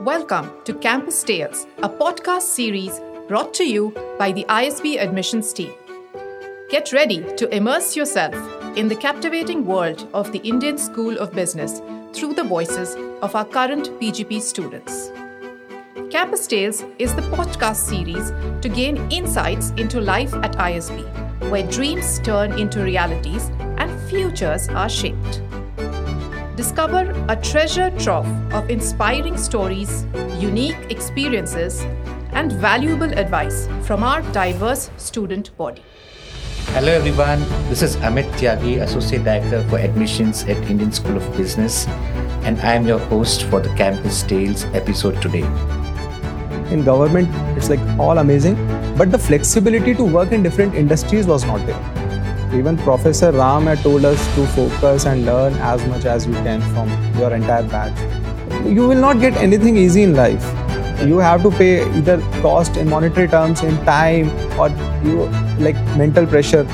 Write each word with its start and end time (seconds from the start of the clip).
Welcome 0.00 0.50
to 0.64 0.74
Campus 0.74 1.22
Tales, 1.22 1.66
a 1.78 1.88
podcast 1.88 2.42
series 2.42 3.00
brought 3.28 3.54
to 3.54 3.64
you 3.64 3.92
by 4.18 4.32
the 4.32 4.44
ISB 4.48 5.00
admissions 5.00 5.52
team. 5.52 5.72
Get 6.68 6.92
ready 6.92 7.22
to 7.36 7.54
immerse 7.54 7.94
yourself 7.94 8.34
in 8.76 8.88
the 8.88 8.96
captivating 8.96 9.64
world 9.64 10.08
of 10.12 10.32
the 10.32 10.40
Indian 10.40 10.78
School 10.78 11.16
of 11.18 11.32
Business 11.32 11.80
through 12.12 12.34
the 12.34 12.42
voices 12.42 12.96
of 13.22 13.36
our 13.36 13.44
current 13.44 13.88
PGP 14.00 14.40
students. 14.40 15.12
Campus 16.10 16.48
Tales 16.48 16.84
is 16.98 17.14
the 17.14 17.22
podcast 17.22 17.76
series 17.76 18.32
to 18.62 18.68
gain 18.68 18.96
insights 19.12 19.70
into 19.76 20.00
life 20.00 20.34
at 20.34 20.56
ISB, 20.56 21.50
where 21.50 21.66
dreams 21.70 22.18
turn 22.18 22.58
into 22.58 22.82
realities 22.82 23.50
and 23.78 24.00
futures 24.10 24.68
are 24.70 24.88
shaped. 24.88 25.43
Discover 26.64 27.26
a 27.28 27.36
treasure 27.36 27.90
trove 27.98 28.26
of 28.54 28.70
inspiring 28.70 29.36
stories, 29.36 30.06
unique 30.38 30.90
experiences, 30.90 31.82
and 32.32 32.52
valuable 32.52 33.12
advice 33.18 33.68
from 33.82 34.02
our 34.02 34.22
diverse 34.32 34.90
student 34.96 35.54
body. 35.58 35.82
Hello 36.68 36.90
everyone, 36.90 37.40
this 37.68 37.82
is 37.82 37.96
Amit 37.96 38.24
Tyagi, 38.38 38.80
Associate 38.80 39.22
Director 39.22 39.62
for 39.68 39.76
Admissions 39.76 40.44
at 40.44 40.56
Indian 40.70 40.90
School 40.90 41.18
of 41.18 41.36
Business, 41.36 41.86
and 42.48 42.58
I 42.60 42.72
am 42.72 42.86
your 42.86 42.98
host 42.98 43.42
for 43.42 43.60
the 43.60 43.68
Campus 43.76 44.22
Tales 44.22 44.64
episode 44.72 45.20
today. 45.20 45.44
In 46.72 46.82
government, 46.82 47.28
it's 47.58 47.68
like 47.68 47.80
all 47.98 48.16
amazing, 48.16 48.56
but 48.96 49.12
the 49.12 49.18
flexibility 49.18 49.94
to 49.94 50.02
work 50.02 50.32
in 50.32 50.42
different 50.42 50.74
industries 50.74 51.26
was 51.26 51.44
not 51.44 51.58
there. 51.66 52.03
Even 52.54 52.76
Professor 52.76 53.32
Ram 53.32 53.66
had 53.66 53.78
told 53.78 54.04
us 54.04 54.24
to 54.36 54.46
focus 54.48 55.06
and 55.06 55.26
learn 55.26 55.54
as 55.54 55.84
much 55.86 56.04
as 56.04 56.24
you 56.24 56.34
can 56.34 56.60
from 56.72 56.88
your 57.18 57.34
entire 57.34 57.64
batch. 57.64 57.98
You 58.64 58.86
will 58.86 59.00
not 59.00 59.18
get 59.18 59.34
anything 59.38 59.76
easy 59.76 60.04
in 60.04 60.14
life. 60.14 60.44
You 61.04 61.18
have 61.18 61.42
to 61.42 61.50
pay 61.50 61.82
either 61.96 62.20
cost 62.42 62.76
in 62.76 62.88
monetary 62.88 63.26
terms, 63.26 63.64
in 63.64 63.76
time, 63.84 64.30
or 64.56 64.68
you 65.02 65.24
like 65.58 65.74
mental 65.96 66.28
pressure. 66.28 66.64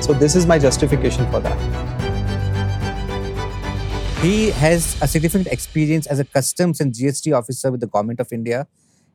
So 0.00 0.14
this 0.14 0.34
is 0.34 0.46
my 0.46 0.58
justification 0.58 1.30
for 1.30 1.40
that. 1.40 1.58
He 4.22 4.50
has 4.52 4.96
a 5.02 5.06
significant 5.06 5.48
experience 5.48 6.06
as 6.06 6.20
a 6.20 6.24
customs 6.24 6.80
and 6.80 6.90
GST 6.90 7.36
officer 7.36 7.70
with 7.70 7.80
the 7.80 7.86
Government 7.86 8.18
of 8.18 8.32
India. 8.32 8.66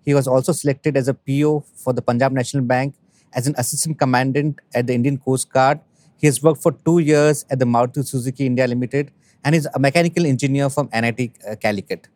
He 0.05 0.14
was 0.14 0.27
also 0.27 0.52
selected 0.52 0.95
as 0.95 1.08
a 1.08 1.16
PO 1.16 1.66
for 1.75 1.91
the 1.91 2.03
Punjab 2.03 2.33
National 2.33 2.64
Bank 2.64 2.93
as 3.33 3.47
an 3.47 3.55
assistant 3.58 3.97
commandant 3.99 4.59
at 4.73 4.88
the 4.88 4.93
Indian 4.93 5.17
Coast 5.17 5.52
Guard 5.52 5.80
he 6.17 6.27
has 6.27 6.41
worked 6.41 6.61
for 6.61 6.71
two 6.71 6.99
years 6.99 7.45
at 7.49 7.59
the 7.59 7.65
Maruti 7.65 8.05
Suzuki 8.05 8.45
India 8.45 8.67
Limited 8.67 9.11
and 9.43 9.55
is 9.55 9.67
a 9.73 9.79
mechanical 9.79 10.25
engineer 10.25 10.69
from 10.69 10.89
NIT 10.93 11.31
uh, 11.49 11.55
Calicut. 11.55 12.07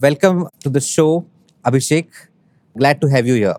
Welcome 0.00 0.48
to 0.60 0.70
the 0.70 0.80
show, 0.80 1.26
Abhishek. 1.64 2.06
Glad 2.76 3.00
to 3.00 3.08
have 3.08 3.26
you 3.26 3.34
here. 3.34 3.56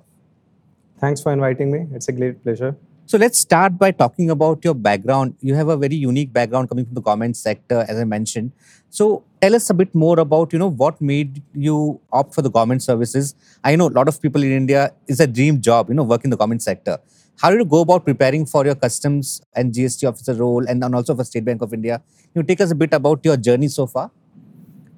Thanks 0.99 1.21
for 1.21 1.31
inviting 1.31 1.71
me. 1.71 1.87
It's 1.93 2.07
a 2.07 2.11
great 2.11 2.41
pleasure. 2.43 2.75
So 3.05 3.17
let's 3.17 3.39
start 3.39 3.77
by 3.79 3.89
talking 3.91 4.29
about 4.29 4.63
your 4.63 4.75
background. 4.75 5.35
You 5.41 5.55
have 5.55 5.67
a 5.67 5.75
very 5.75 5.95
unique 5.95 6.31
background 6.31 6.69
coming 6.69 6.85
from 6.85 6.93
the 6.93 7.01
government 7.01 7.35
sector, 7.37 7.83
as 7.89 7.99
I 7.99 8.03
mentioned. 8.03 8.51
So 8.91 9.23
tell 9.41 9.55
us 9.55 9.69
a 9.71 9.73
bit 9.73 9.95
more 9.95 10.19
about, 10.19 10.53
you 10.53 10.59
know, 10.59 10.69
what 10.69 11.01
made 11.01 11.41
you 11.53 11.99
opt 12.13 12.35
for 12.35 12.43
the 12.43 12.51
government 12.51 12.83
services. 12.83 13.33
I 13.63 13.75
know 13.75 13.87
a 13.87 13.95
lot 13.99 14.07
of 14.07 14.21
people 14.21 14.43
in 14.43 14.51
India 14.51 14.93
is 15.07 15.19
a 15.19 15.25
dream 15.25 15.59
job, 15.59 15.89
you 15.89 15.95
know, 15.95 16.03
work 16.03 16.23
in 16.23 16.29
the 16.29 16.37
government 16.37 16.61
sector. 16.61 16.99
How 17.41 17.49
did 17.51 17.59
you 17.59 17.65
go 17.65 17.79
about 17.79 18.03
preparing 18.03 18.45
for 18.45 18.65
your 18.65 18.75
customs 18.75 19.41
and 19.55 19.71
GST 19.73 20.05
officer 20.05 20.33
role 20.33 20.65
and, 20.67 20.83
and 20.83 20.93
also 20.93 21.15
for 21.15 21.23
State 21.23 21.45
Bank 21.45 21.61
of 21.61 21.73
India? 21.73 22.01
Can 22.33 22.41
you 22.41 22.43
take 22.43 22.59
us 22.59 22.71
a 22.71 22.75
bit 22.75 22.93
about 22.93 23.23
your 23.23 23.37
journey 23.37 23.69
so 23.69 23.87
far? 23.87 24.11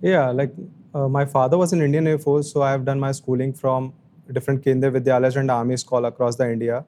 Yeah, 0.01 0.31
like 0.31 0.51
uh, 0.95 1.07
my 1.07 1.23
father 1.23 1.55
was 1.59 1.71
in 1.71 1.83
Indian 1.83 2.07
Air 2.07 2.17
Force, 2.17 2.51
so 2.51 2.63
I 2.63 2.71
have 2.71 2.83
done 2.83 2.99
my 2.99 3.11
schooling 3.11 3.53
from 3.53 3.93
different 4.31 4.65
Kendriya 4.65 4.91
Vidyalayas 4.91 5.35
and 5.35 5.51
army 5.51 5.77
school 5.77 6.03
across 6.05 6.35
the 6.35 6.51
India. 6.51 6.83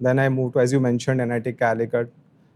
Then 0.00 0.18
I 0.18 0.30
moved 0.30 0.54
to, 0.54 0.60
as 0.60 0.72
you 0.72 0.80
mentioned, 0.80 1.18
NIT 1.18 1.58
Calicut. 1.58 2.10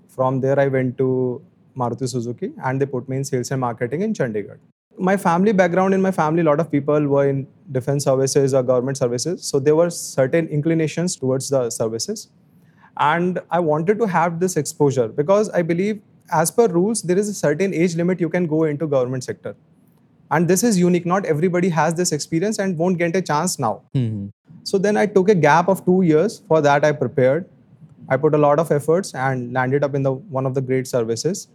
From 0.09 0.41
there, 0.41 0.59
I 0.59 0.69
went 0.69 0.97
to 0.97 1.43
Maruti 1.77 2.09
Suzuki 2.09 2.53
and 2.65 2.81
they 2.81 2.87
put 2.87 3.07
me 3.07 3.19
in 3.19 3.25
sales 3.25 3.51
and 3.51 3.61
marketing 3.61 4.01
in 4.01 4.15
Chandigarh 4.15 4.59
my 5.01 5.17
family 5.17 5.53
background 5.53 5.95
in 5.95 6.03
my 6.03 6.11
family 6.11 6.43
a 6.43 6.45
lot 6.45 6.61
of 6.61 6.71
people 6.71 7.07
were 7.09 7.27
in 7.27 7.47
defense 7.73 8.05
services 8.05 8.53
or 8.53 8.63
government 8.63 8.99
services 8.99 9.43
so 9.43 9.59
there 9.59 9.75
were 9.75 9.89
certain 9.89 10.47
inclinations 10.49 11.17
towards 11.17 11.49
the 11.49 11.71
services 11.71 12.29
and 12.99 13.41
i 13.51 13.59
wanted 13.59 13.99
to 13.99 14.07
have 14.07 14.41
this 14.41 14.57
exposure 14.57 15.09
because 15.09 15.49
i 15.51 15.63
believe 15.63 16.01
as 16.33 16.51
per 16.51 16.67
rules 16.69 17.03
there 17.03 17.19
is 17.19 17.29
a 17.29 17.35
certain 17.35 17.75
age 17.75 17.97
limit 17.97 18.21
you 18.21 18.29
can 18.29 18.47
go 18.47 18.65
into 18.65 18.87
government 18.87 19.25
sector. 19.25 19.55
And 20.33 20.47
this 20.47 20.63
is 20.63 20.79
unique. 20.79 21.07
Not 21.07 21.25
everybody 21.27 21.69
has 21.71 21.95
this 21.95 22.13
experience 22.13 22.61
and 22.61 22.79
won't 22.79 22.99
get 22.99 23.17
a 23.17 23.23
chance 23.23 23.59
now. 23.59 23.83
Mm-hmm. 23.95 24.29
so 24.71 24.79
then 24.79 24.97
i 24.97 25.07
took 25.07 25.29
a 25.29 25.35
gap 25.35 25.69
of 25.69 25.85
2 25.85 26.03
years. 26.03 26.43
For 26.49 26.61
that 26.61 26.85
i 26.85 26.93
prepared. 26.93 27.49
I 28.09 28.17
put 28.17 28.35
a 28.35 28.39
lot 28.39 28.59
of 28.59 28.71
efforts 28.73 29.15
and 29.15 29.53
landed 29.53 29.85
up 29.85 29.95
in 29.95 30.03
the 30.03 30.13
one 30.13 30.47
of 30.47 30.55
the 30.55 30.61
great 30.61 30.87
services. 30.87 31.49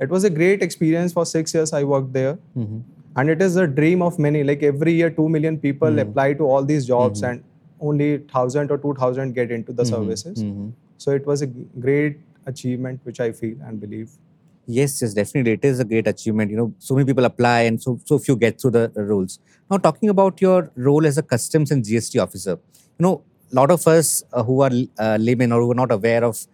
It 0.00 0.08
was 0.08 0.24
a 0.24 0.30
great 0.30 0.62
experience. 0.62 1.12
For 1.12 1.26
six 1.26 1.54
years 1.54 1.72
i 1.72 1.84
worked 1.84 2.12
there. 2.12 2.38
Mm-hmm. 2.56 2.80
and 3.20 3.30
it 3.32 3.40
is 3.44 3.56
a 3.60 3.66
dream 3.66 4.02
of 4.06 4.18
many. 4.24 4.42
Like 4.48 4.62
every 4.62 4.92
year 4.92 5.10
2 5.10 5.28
million 5.36 5.58
people 5.58 5.88
mm-hmm. 5.88 6.10
apply 6.10 6.32
to 6.40 6.50
all 6.50 6.64
these 6.64 6.86
jobs 6.86 7.22
mm-hmm. 7.22 7.30
and 7.30 7.44
only 7.80 8.18
1000 8.18 8.70
or 8.70 8.78
2000 8.78 9.32
get 9.32 9.50
into 9.50 9.72
the 9.72 9.82
mm-hmm. 9.82 9.94
services. 9.94 10.42
Mm-hmm. 10.42 10.70
so 10.96 11.12
it 11.12 11.26
was 11.26 11.42
a 11.42 11.46
great 11.46 12.18
achievement 12.46 13.00
which 13.04 13.20
i 13.20 13.30
feel 13.32 13.56
and 13.66 13.80
believe. 13.80 14.10
Yes 14.66 15.00
yes 15.00 15.14
definitely. 15.14 15.52
It 15.52 15.64
is 15.64 15.80
a 15.80 15.84
great 15.84 16.06
achievement. 16.06 16.50
You 16.50 16.56
know 16.58 16.74
so 16.78 16.94
many 16.94 17.06
people 17.06 17.24
apply 17.24 17.60
and 17.68 17.80
so 17.82 17.98
so 18.04 18.18
few 18.18 18.36
get 18.36 18.60
through 18.60 18.72
the 18.72 18.90
roles. 18.96 19.38
Now 19.70 19.78
talking 19.78 20.10
about 20.14 20.40
your 20.40 20.70
role 20.88 21.06
as 21.06 21.18
a 21.18 21.22
customs 21.22 21.70
and 21.70 21.84
gst 21.84 22.22
officer 22.22 22.58
you 22.98 23.04
know 23.06 23.22
a 23.52 23.54
lot 23.60 23.70
of 23.70 23.86
us 23.86 24.22
uh, 24.32 24.42
who 24.42 24.60
are 24.60 24.70
uh, 24.98 25.16
laymen 25.20 25.52
or 25.52 25.60
who 25.62 25.70
are 25.72 25.80
not 25.82 25.92
aware 25.92 26.24
of 26.24 26.46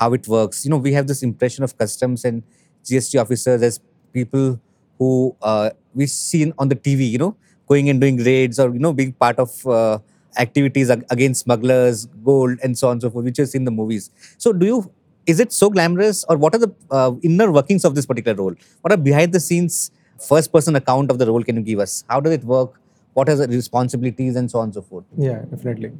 how 0.00 0.12
it 0.18 0.28
works 0.36 0.64
you 0.64 0.70
know 0.70 0.78
we 0.86 0.92
have 0.92 1.06
this 1.06 1.22
impression 1.22 1.64
of 1.64 1.76
customs 1.82 2.24
and 2.24 2.42
GST 2.84 3.20
officers 3.20 3.62
as 3.62 3.80
people 4.12 4.60
who 4.98 5.36
uh, 5.42 5.70
we 5.94 6.06
seen 6.06 6.52
on 6.58 6.68
the 6.68 6.76
TV, 6.76 7.10
you 7.10 7.18
know, 7.18 7.36
going 7.66 7.88
and 7.90 8.00
doing 8.00 8.16
raids 8.16 8.58
or 8.58 8.72
you 8.72 8.78
know 8.78 8.92
being 8.92 9.12
part 9.12 9.38
of 9.38 9.66
uh, 9.66 9.98
activities 10.36 10.90
against 10.90 11.42
smugglers, 11.42 12.06
gold, 12.24 12.58
and 12.62 12.78
so 12.78 12.88
on 12.88 12.92
and 12.92 13.02
so 13.02 13.10
forth, 13.10 13.24
which 13.24 13.38
is 13.38 13.54
in 13.54 13.64
the 13.64 13.70
movies. 13.70 14.10
So, 14.38 14.52
do 14.52 14.66
you? 14.66 14.92
Is 15.26 15.40
it 15.40 15.52
so 15.52 15.68
glamorous, 15.68 16.24
or 16.24 16.36
what 16.38 16.54
are 16.54 16.58
the 16.58 16.74
uh, 16.90 17.12
inner 17.22 17.52
workings 17.52 17.84
of 17.84 17.94
this 17.94 18.06
particular 18.06 18.36
role? 18.36 18.54
What 18.80 18.92
are 18.92 18.96
behind 18.96 19.32
the 19.32 19.40
scenes 19.40 19.90
first-person 20.18 20.74
account 20.74 21.10
of 21.10 21.18
the 21.18 21.26
role? 21.26 21.42
Can 21.42 21.56
you 21.56 21.62
give 21.62 21.80
us? 21.80 22.04
How 22.08 22.20
does 22.20 22.32
it 22.32 22.44
work? 22.44 22.80
What 23.12 23.28
are 23.28 23.36
the 23.36 23.48
responsibilities, 23.48 24.36
and 24.36 24.50
so 24.50 24.60
on 24.60 24.64
and 24.64 24.74
so 24.74 24.82
forth? 24.82 25.04
Yeah, 25.16 25.44
definitely 25.50 25.92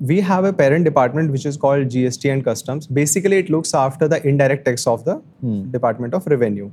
we 0.00 0.20
have 0.20 0.44
a 0.44 0.52
parent 0.52 0.84
department 0.84 1.30
which 1.30 1.46
is 1.46 1.56
called 1.56 1.88
GST 1.88 2.32
and 2.32 2.44
Customs. 2.44 2.86
Basically, 2.86 3.38
it 3.38 3.50
looks 3.50 3.74
after 3.74 4.08
the 4.08 4.26
indirect 4.26 4.64
tax 4.64 4.86
of 4.86 5.04
the 5.04 5.16
hmm. 5.40 5.70
Department 5.70 6.14
of 6.14 6.26
Revenue. 6.26 6.70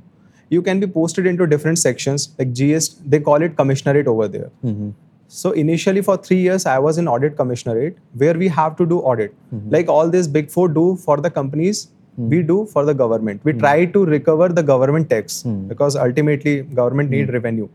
You 0.50 0.60
can 0.60 0.80
be 0.80 0.86
posted 0.86 1.26
into 1.26 1.46
different 1.46 1.78
sections 1.78 2.34
like 2.38 2.52
GST. 2.52 2.96
They 3.06 3.20
call 3.20 3.42
it 3.42 3.56
commissionerate 3.56 4.06
over 4.06 4.28
there. 4.28 4.50
Mm-hmm. 4.62 4.90
So 5.34 5.52
initially, 5.52 6.02
for 6.02 6.16
three 6.16 6.40
years, 6.40 6.66
I 6.66 6.78
was 6.78 6.98
in 6.98 7.08
audit 7.08 7.36
commissionerate 7.36 7.94
where 8.22 8.34
we 8.34 8.48
have 8.48 8.76
to 8.76 8.84
do 8.84 8.98
audit, 9.00 9.34
mm-hmm. 9.54 9.70
like 9.70 9.88
all 9.88 10.10
these 10.10 10.28
big 10.28 10.50
four 10.50 10.68
do 10.68 10.96
for 10.96 11.16
the 11.26 11.30
companies. 11.30 11.86
Mm-hmm. 11.86 12.28
We 12.28 12.42
do 12.42 12.66
for 12.66 12.84
the 12.84 12.92
government. 12.92 13.42
We 13.42 13.52
hmm. 13.52 13.60
try 13.60 13.86
to 13.86 14.04
recover 14.04 14.48
the 14.50 14.62
government 14.62 15.08
tax 15.08 15.40
hmm. 15.44 15.68
because 15.68 15.96
ultimately 15.96 16.60
government 16.80 17.08
need 17.08 17.28
hmm. 17.28 17.32
revenue 17.32 17.68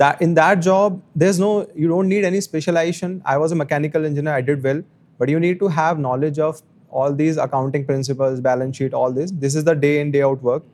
that 0.00 0.20
in 0.20 0.34
that 0.34 0.56
job 0.66 1.00
there's 1.14 1.38
no 1.42 1.50
you 1.74 1.88
don't 1.88 2.08
need 2.12 2.24
any 2.30 2.40
specialization 2.46 3.12
i 3.34 3.36
was 3.42 3.52
a 3.56 3.58
mechanical 3.60 4.08
engineer 4.08 4.34
i 4.38 4.40
did 4.48 4.66
well 4.68 4.82
but 5.18 5.30
you 5.34 5.40
need 5.44 5.60
to 5.60 5.68
have 5.76 6.00
knowledge 6.06 6.40
of 6.46 6.60
all 6.90 7.14
these 7.20 7.38
accounting 7.44 7.86
principles 7.90 8.42
balance 8.48 8.76
sheet 8.80 8.98
all 9.02 9.14
this 9.20 9.32
this 9.44 9.54
is 9.60 9.64
the 9.68 9.74
day 9.84 10.00
in 10.00 10.10
day 10.16 10.22
out 10.30 10.42
work 10.42 10.66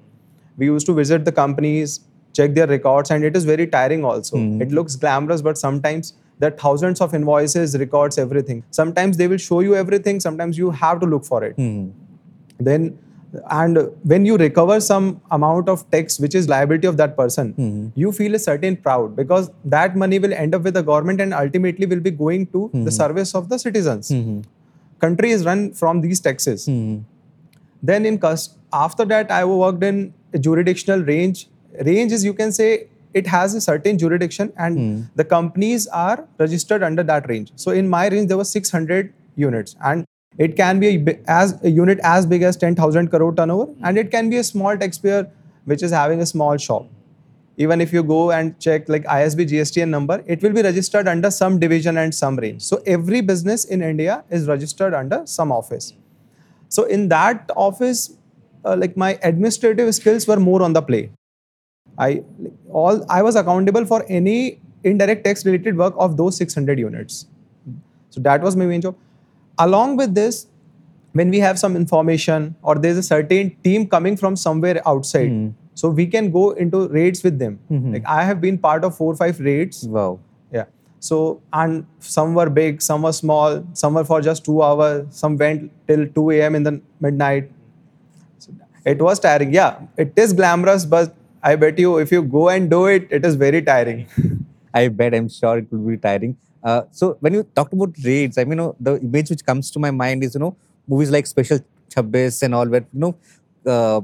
we 0.57 0.67
used 0.67 0.91
to 0.93 0.97
visit 1.01 1.25
the 1.29 1.35
companies 1.41 2.01
check 2.33 2.55
their 2.55 2.67
records 2.67 3.11
and 3.11 3.25
it 3.25 3.37
is 3.37 3.45
very 3.45 3.67
tiring 3.67 4.05
also 4.05 4.37
mm. 4.37 4.61
it 4.63 4.73
looks 4.73 4.97
glamorous 4.97 5.43
but 5.43 5.59
sometimes 5.59 6.15
there 6.39 6.53
are 6.53 6.57
thousands 6.57 7.01
of 7.01 7.15
invoices 7.15 7.79
records 7.79 8.19
everything 8.19 8.63
sometimes 8.71 9.17
they 9.17 9.29
will 9.29 9.43
show 9.49 9.61
you 9.61 9.75
everything 9.75 10.21
sometimes 10.21 10.59
you 10.59 10.71
have 10.71 11.01
to 11.01 11.07
look 11.07 11.25
for 11.25 11.45
it 11.45 11.57
mm. 11.57 11.91
then 12.59 12.97
and 13.51 13.79
when 14.03 14.27
you 14.27 14.37
recover 14.37 14.79
some 14.81 15.21
amount 15.31 15.69
of 15.69 15.89
tax 15.91 16.19
which 16.19 16.35
is 16.35 16.49
liability 16.49 16.87
of 16.87 16.97
that 16.97 17.17
person 17.17 17.53
mm-hmm. 17.55 17.89
you 17.95 18.13
feel 18.13 18.35
a 18.35 18.39
certain 18.39 18.77
proud 18.77 19.17
because 19.17 19.51
that 19.65 19.97
money 19.97 20.19
will 20.19 20.33
end 20.35 20.55
up 20.55 20.63
with 20.63 20.75
the 20.75 20.83
government 20.83 21.21
and 21.21 21.33
ultimately 21.33 21.87
will 21.87 22.01
be 22.01 22.11
going 22.11 22.47
to 22.49 22.69
mm-hmm. 22.69 22.85
the 22.85 22.91
service 22.91 23.35
of 23.35 23.49
the 23.49 23.59
citizens 23.59 24.11
mm-hmm. 24.11 24.41
country 25.01 25.31
is 25.31 25.45
run 25.45 25.73
from 25.73 26.01
these 26.01 26.21
taxes 26.21 26.67
hmm. 26.67 26.99
then 27.83 28.05
in 28.05 28.19
cost 28.19 28.59
after 28.73 29.05
that 29.05 29.31
i 29.31 29.45
worked 29.45 29.83
in 29.83 30.13
a 30.35 30.39
jurisdictional 30.39 31.01
range 31.01 31.47
range 31.81 32.13
is 32.13 32.25
you 32.25 32.35
can 32.35 32.53
say 32.53 32.89
it 33.15 33.27
has 33.27 33.55
a 33.55 33.61
certain 33.61 33.99
jurisdiction 33.99 34.53
and 34.57 34.79
hmm. 34.79 35.03
the 35.17 35.25
companies 35.25 35.87
are 35.89 36.27
registered 36.39 36.83
under 36.83 37.03
that 37.03 37.29
range 37.29 37.53
so 37.57 37.71
in 37.71 37.89
my 37.89 38.09
range 38.09 38.29
there 38.29 38.39
was 38.39 38.51
600 38.51 39.13
units 39.37 39.77
and 39.83 40.07
it 40.39 40.57
can 40.57 40.81
be 40.81 40.97
a, 40.97 41.19
as 41.27 41.63
a 41.63 41.71
unit 41.71 41.99
as 42.03 42.27
big 42.27 42.43
as 42.43 42.57
10,000 42.57 43.09
crore 43.09 43.35
turnover, 43.35 43.73
and 43.83 43.99
it 43.99 44.11
can 44.11 44.31
be 44.31 44.39
a 44.39 44.45
small 44.45 44.77
taxpayer 44.77 45.31
which 45.65 45.83
is 45.83 45.91
having 45.91 46.21
a 46.21 46.27
small 46.27 46.57
shop. 46.57 46.87
even 47.63 47.83
if 47.85 47.91
you 47.95 48.03
go 48.11 48.19
and 48.35 48.55
check 48.65 48.87
like 48.93 49.05
ISB 49.15 49.47
GSTN 49.49 49.91
number, 49.95 50.15
it 50.35 50.43
will 50.45 50.55
be 50.59 50.63
registered 50.67 51.09
under 51.13 51.31
some 51.31 51.59
division 51.65 51.99
and 52.03 52.15
some 52.19 52.39
range. 52.45 52.63
So 52.69 52.79
every 52.95 53.21
business 53.21 53.67
in 53.67 53.83
India 53.89 54.15
is 54.31 54.47
registered 54.53 54.95
under 55.01 55.19
some 55.33 55.53
office. 55.57 55.93
So 56.77 56.85
in 56.85 57.09
that 57.11 57.51
office, 57.55 58.17
uh, 58.65 58.77
like 58.85 58.97
my 58.97 59.11
administrative 59.23 59.95
skills 59.95 60.27
were 60.27 60.41
more 60.47 60.63
on 60.63 60.73
the 60.73 60.81
play. 60.81 61.03
I 61.99 62.23
all 62.71 63.05
I 63.09 63.23
was 63.23 63.37
accountable 63.37 63.85
for 63.85 64.05
any 64.09 64.61
indirect 64.85 65.25
tax 65.25 65.45
related 65.47 65.77
work 65.77 65.95
of 65.97 66.17
those 66.17 66.37
600 66.37 66.79
units. 66.79 67.27
So 68.11 68.21
that 68.21 68.43
was 68.43 68.57
my 68.57 68.67
main 68.67 68.81
job. 68.81 68.97
Along 69.59 69.97
with 69.97 70.15
this, 70.15 70.47
when 71.13 71.31
we 71.31 71.39
have 71.41 71.59
some 71.59 71.77
information 71.77 72.55
or 72.63 72.77
there's 72.77 72.97
a 72.97 73.03
certain 73.03 73.55
team 73.63 73.87
coming 73.87 74.17
from 74.17 74.37
somewhere 74.37 74.81
outside, 74.87 75.29
Hmm. 75.31 75.49
so 75.75 75.91
we 76.01 76.07
can 76.07 76.31
go 76.31 76.51
into 76.65 76.81
raids 76.89 77.23
with 77.23 77.39
them. 77.39 77.59
Mhm. 77.71 77.93
Like 77.95 78.07
I 78.17 78.25
have 78.31 78.41
been 78.41 78.59
part 78.67 78.85
of 78.89 78.97
four 78.97 79.13
or 79.13 79.17
five 79.23 79.41
raids. 79.41 79.87
Wow. 79.97 80.19
Yeah. 80.59 80.65
So 81.01 81.41
and 81.53 81.85
some 81.99 82.35
were 82.41 82.49
big, 82.61 82.81
some 82.91 83.03
were 83.09 83.13
small, 83.23 83.63
some 83.85 83.95
were 84.01 84.05
for 84.13 84.21
just 84.29 84.45
two 84.51 84.63
hours, 84.63 85.07
some 85.23 85.37
went 85.37 85.71
till 85.87 86.07
2 86.19 86.31
a.m. 86.39 86.55
in 86.61 86.63
the 86.71 86.75
midnight. 87.01 87.51
So 88.39 88.53
it 88.95 89.01
was 89.11 89.21
tiring. 89.21 89.53
Yeah, 89.53 89.75
it 90.07 90.13
is 90.27 90.33
glamorous, 90.33 90.85
but 90.97 91.15
I 91.43 91.57
bet 91.57 91.79
you 91.79 91.99
if 91.99 92.13
you 92.13 92.23
go 92.23 92.49
and 92.49 92.71
do 92.71 92.87
it, 92.87 93.09
it 93.11 93.25
is 93.25 93.35
very 93.35 93.63
tiring. 93.63 94.07
I 94.75 94.89
bet 94.89 95.15
I'm 95.15 95.29
sure 95.29 95.59
it 95.59 95.71
will 95.71 95.87
be 95.91 95.97
tiring. 95.97 96.37
Uh, 96.63 96.83
so 96.93 97.17
when 97.21 97.35
you 97.35 97.43
talked 97.57 97.73
about 97.73 97.95
raids, 98.05 98.39
I 98.39 98.45
mean, 98.45 98.51
you 98.51 98.57
know, 98.57 98.77
the 98.79 99.01
image 99.01 99.31
which 99.31 99.45
comes 99.45 99.71
to 99.73 99.79
my 99.81 99.91
mind 99.91 100.23
is, 100.23 100.35
you 100.35 100.41
know, 100.41 100.57
movies 100.87 101.11
like 101.11 101.27
Special 101.27 101.59
Chabbis 101.89 102.43
and 102.43 102.55
all, 102.55 102.69
where 102.69 102.87
you 102.93 103.01
know, 103.01 103.17
uh, 103.67 104.01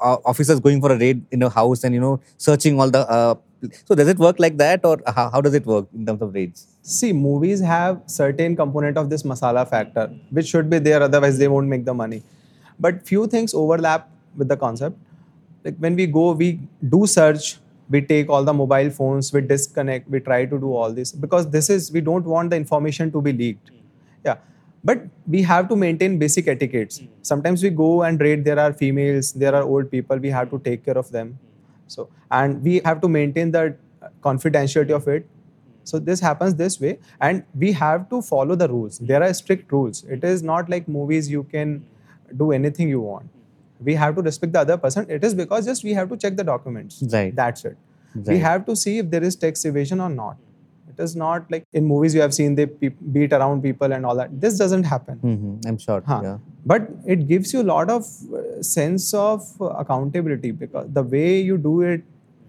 officers 0.00 0.60
going 0.60 0.80
for 0.80 0.92
a 0.92 0.98
raid 0.98 1.24
in 1.30 1.42
a 1.42 1.50
house 1.50 1.84
and 1.84 1.94
you 1.94 2.00
know, 2.00 2.20
searching 2.38 2.80
all 2.80 2.90
the. 2.90 3.00
Uh, 3.00 3.34
so 3.84 3.94
does 3.94 4.08
it 4.08 4.18
work 4.18 4.38
like 4.38 4.56
that, 4.56 4.84
or 4.84 4.98
how, 5.06 5.28
how 5.30 5.40
does 5.40 5.52
it 5.52 5.66
work 5.66 5.86
in 5.92 6.06
terms 6.06 6.22
of 6.22 6.32
raids? 6.32 6.66
See, 6.82 7.12
movies 7.12 7.60
have 7.60 8.00
certain 8.06 8.56
component 8.56 8.96
of 8.96 9.10
this 9.10 9.24
masala 9.24 9.68
factor, 9.68 10.06
which 10.30 10.46
should 10.46 10.70
be 10.70 10.78
there, 10.78 11.02
otherwise 11.02 11.38
they 11.38 11.48
won't 11.48 11.66
make 11.66 11.84
the 11.84 11.92
money. 11.92 12.22
But 12.78 13.06
few 13.06 13.26
things 13.26 13.52
overlap 13.52 14.08
with 14.36 14.48
the 14.48 14.56
concept. 14.56 14.96
Like 15.64 15.76
when 15.78 15.96
we 15.96 16.06
go, 16.06 16.32
we 16.32 16.60
do 16.88 17.06
search, 17.06 17.58
we 17.90 18.02
take 18.02 18.28
all 18.28 18.44
the 18.44 18.52
mobile 18.52 18.90
phones, 18.90 19.32
we 19.32 19.40
disconnect, 19.40 20.08
we 20.08 20.20
try 20.20 20.44
to 20.44 20.58
do 20.58 20.74
all 20.74 20.92
this 20.92 21.12
because 21.12 21.50
this 21.50 21.70
is 21.70 21.90
we 21.90 22.00
don't 22.00 22.24
want 22.24 22.50
the 22.50 22.56
information 22.56 23.10
to 23.12 23.22
be 23.22 23.32
leaked. 23.32 23.70
Hmm. 23.70 23.76
Yeah. 24.24 24.36
But 24.84 25.06
we 25.26 25.42
have 25.42 25.68
to 25.70 25.76
maintain 25.76 26.18
basic 26.18 26.48
etiquettes. 26.48 26.98
Hmm. 26.98 27.06
Sometimes 27.22 27.62
we 27.62 27.70
go 27.70 28.02
and 28.02 28.20
raid, 28.20 28.44
there 28.44 28.58
are 28.58 28.72
females, 28.72 29.32
there 29.32 29.54
are 29.54 29.62
old 29.62 29.90
people, 29.90 30.18
we 30.18 30.30
have 30.30 30.50
to 30.50 30.58
take 30.58 30.84
care 30.84 30.98
of 30.98 31.10
them. 31.10 31.28
Hmm. 31.28 31.64
So, 31.86 32.08
and 32.30 32.62
we 32.62 32.80
have 32.84 33.00
to 33.00 33.08
maintain 33.08 33.50
the 33.50 33.76
confidentiality 34.22 34.90
of 34.90 35.08
it. 35.08 35.26
So 35.84 35.98
this 35.98 36.20
happens 36.20 36.54
this 36.54 36.78
way, 36.78 36.98
and 37.18 37.44
we 37.54 37.72
have 37.72 38.10
to 38.10 38.20
follow 38.20 38.54
the 38.54 38.68
rules. 38.68 38.98
There 38.98 39.22
are 39.22 39.32
strict 39.32 39.72
rules. 39.72 40.04
It 40.04 40.22
is 40.22 40.42
not 40.42 40.68
like 40.68 40.86
movies 40.86 41.30
you 41.30 41.44
can 41.44 41.82
do 42.36 42.52
anything 42.52 42.90
you 42.90 43.00
want. 43.00 43.30
We 43.80 43.94
have 43.94 44.16
to 44.16 44.22
respect 44.22 44.52
the 44.52 44.60
other 44.60 44.76
person. 44.76 45.06
It 45.08 45.24
is 45.24 45.34
because 45.34 45.66
just 45.66 45.84
we 45.84 45.92
have 45.94 46.08
to 46.08 46.16
check 46.16 46.36
the 46.36 46.44
documents. 46.44 47.02
Right. 47.12 47.34
That's 47.34 47.64
it. 47.64 47.76
We 48.26 48.38
have 48.38 48.64
to 48.66 48.74
see 48.74 48.98
if 48.98 49.10
there 49.10 49.22
is 49.22 49.36
tax 49.36 49.64
evasion 49.64 50.00
or 50.00 50.08
not. 50.08 50.36
It 50.88 51.02
is 51.02 51.14
not 51.14 51.48
like 51.50 51.64
in 51.72 51.84
movies 51.84 52.14
you 52.14 52.20
have 52.20 52.34
seen 52.34 52.54
they 52.56 52.66
pe- 52.66 52.88
beat 52.88 53.32
around 53.32 53.62
people 53.62 53.92
and 53.92 54.04
all 54.04 54.16
that. 54.16 54.40
This 54.40 54.58
doesn't 54.58 54.84
happen. 54.84 55.18
hmm 55.18 55.54
I'm 55.68 55.78
sure. 55.78 56.02
Huh. 56.04 56.20
Yeah. 56.24 56.38
But 56.66 56.88
it 57.06 57.28
gives 57.28 57.52
you 57.52 57.60
a 57.62 57.68
lot 57.70 57.88
of 57.90 58.02
uh, 58.34 58.62
sense 58.62 59.14
of 59.14 59.42
uh, 59.60 59.66
accountability 59.66 60.50
because 60.50 60.88
the 60.92 61.02
way 61.02 61.40
you 61.40 61.56
do 61.58 61.82
it 61.82 62.02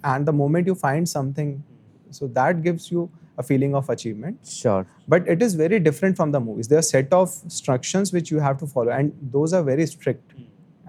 and 0.03 0.25
the 0.25 0.33
moment 0.33 0.65
you 0.65 0.73
find 0.75 1.07
something, 1.07 1.63
so 2.09 2.27
that 2.27 2.63
gives 2.63 2.89
you 2.91 3.09
a 3.37 3.43
feeling 3.43 3.75
of 3.75 3.89
achievement. 3.89 4.37
Sure. 4.47 4.85
But 5.07 5.27
it 5.27 5.41
is 5.43 5.53
very 5.53 5.79
different 5.79 6.17
from 6.17 6.31
the 6.31 6.39
movies. 6.39 6.67
There 6.67 6.79
are 6.79 6.87
set 6.93 7.13
of 7.13 7.31
instructions 7.43 8.11
which 8.11 8.31
you 8.31 8.39
have 8.39 8.57
to 8.59 8.67
follow, 8.67 8.91
and 8.91 9.13
those 9.31 9.53
are 9.53 9.61
very 9.63 9.85
strict 9.85 10.33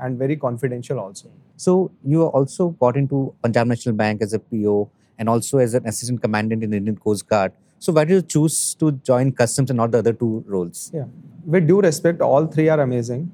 and 0.00 0.19
very 0.19 0.37
confidential 0.37 0.99
also. 0.99 1.29
So 1.56 1.91
you 2.05 2.25
also 2.25 2.70
got 2.70 2.97
into 2.97 3.35
Punjab 3.43 3.67
National 3.67 3.94
Bank 3.94 4.23
as 4.23 4.32
a 4.32 4.38
PO 4.38 4.91
and 5.19 5.29
also 5.29 5.58
as 5.58 5.75
an 5.75 5.87
assistant 5.87 6.23
commandant 6.23 6.62
in 6.64 6.70
the 6.70 6.76
Indian 6.79 6.97
Coast 6.97 7.29
Guard. 7.29 7.52
So 7.79 7.93
why 7.93 8.05
did 8.05 8.14
you 8.14 8.23
choose 8.23 8.75
to 8.76 8.93
join 8.93 9.32
customs 9.32 9.70
and 9.70 9.76
not 9.76 9.91
the 9.91 9.99
other 9.99 10.12
two 10.12 10.44
roles? 10.47 10.91
Yeah. 10.94 11.05
With 11.47 11.67
due 11.67 11.81
respect, 11.81 12.20
all 12.20 12.47
three 12.47 12.69
are 12.69 12.81
amazing, 12.81 13.31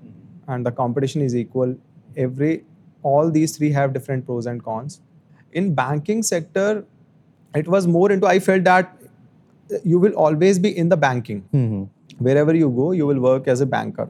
and 0.46 0.64
the 0.64 0.70
competition 0.70 1.22
is 1.22 1.34
equal. 1.34 1.76
Every 2.16 2.64
all 3.02 3.30
these 3.30 3.56
three 3.56 3.70
have 3.72 3.92
different 3.92 4.26
pros 4.26 4.46
and 4.46 4.62
cons. 4.62 5.00
In 5.52 5.74
banking 5.74 6.22
sector, 6.22 6.84
it 7.54 7.66
was 7.66 7.86
more 7.86 8.12
into. 8.12 8.26
I 8.26 8.38
felt 8.38 8.64
that 8.64 8.96
you 9.84 9.98
will 9.98 10.12
always 10.12 10.58
be 10.58 10.76
in 10.76 10.88
the 10.88 10.96
banking. 10.96 11.42
hmm 11.52 11.84
Wherever 12.18 12.54
you 12.54 12.70
go, 12.70 12.92
you 12.92 13.06
will 13.06 13.20
work 13.20 13.46
as 13.46 13.60
a 13.60 13.66
banker. 13.66 14.08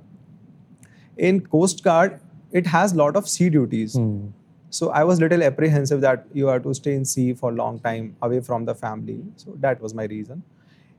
In 1.16 1.40
Coast 1.40 1.82
Guard, 1.82 2.20
it 2.60 2.66
has 2.72 2.94
lot 2.94 3.16
of 3.20 3.28
sea 3.28 3.48
duties. 3.50 3.94
Hmm. 3.94 4.26
So 4.70 4.90
I 4.90 5.04
was 5.04 5.20
little 5.20 5.42
apprehensive 5.42 6.00
that 6.00 6.26
you 6.32 6.46
have 6.46 6.62
to 6.64 6.74
stay 6.74 6.94
in 6.94 7.04
sea 7.04 7.32
for 7.34 7.50
a 7.50 7.54
long 7.54 7.80
time 7.80 8.16
away 8.22 8.40
from 8.40 8.64
the 8.64 8.74
family. 8.74 9.18
So 9.36 9.56
that 9.60 9.80
was 9.80 9.94
my 9.94 10.04
reason. 10.04 10.42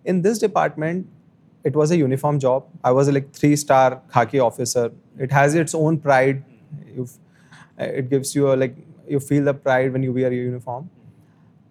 In 0.06 0.22
this 0.22 0.40
department, 0.40 1.08
it 1.64 1.76
was 1.76 1.92
a 1.92 1.98
uniform 1.98 2.40
job. 2.40 2.68
I 2.84 2.92
was 2.92 3.08
a 3.08 3.12
like 3.12 3.32
three-star 3.34 4.02
khaki 4.14 4.40
officer. 4.40 4.92
It 5.18 5.32
has 5.32 5.56
its 5.56 5.76
own 5.76 6.00
pride. 6.00 6.44
You, 6.96 7.08
it 7.78 8.10
gives 8.10 8.36
you 8.36 8.54
a 8.54 8.56
like 8.56 8.76
you 9.08 9.20
feel 9.20 9.44
the 9.44 9.54
pride 9.54 9.92
when 9.94 10.04
you 10.04 10.14
wear 10.14 10.32
your 10.32 10.44
uniform. 10.44 10.90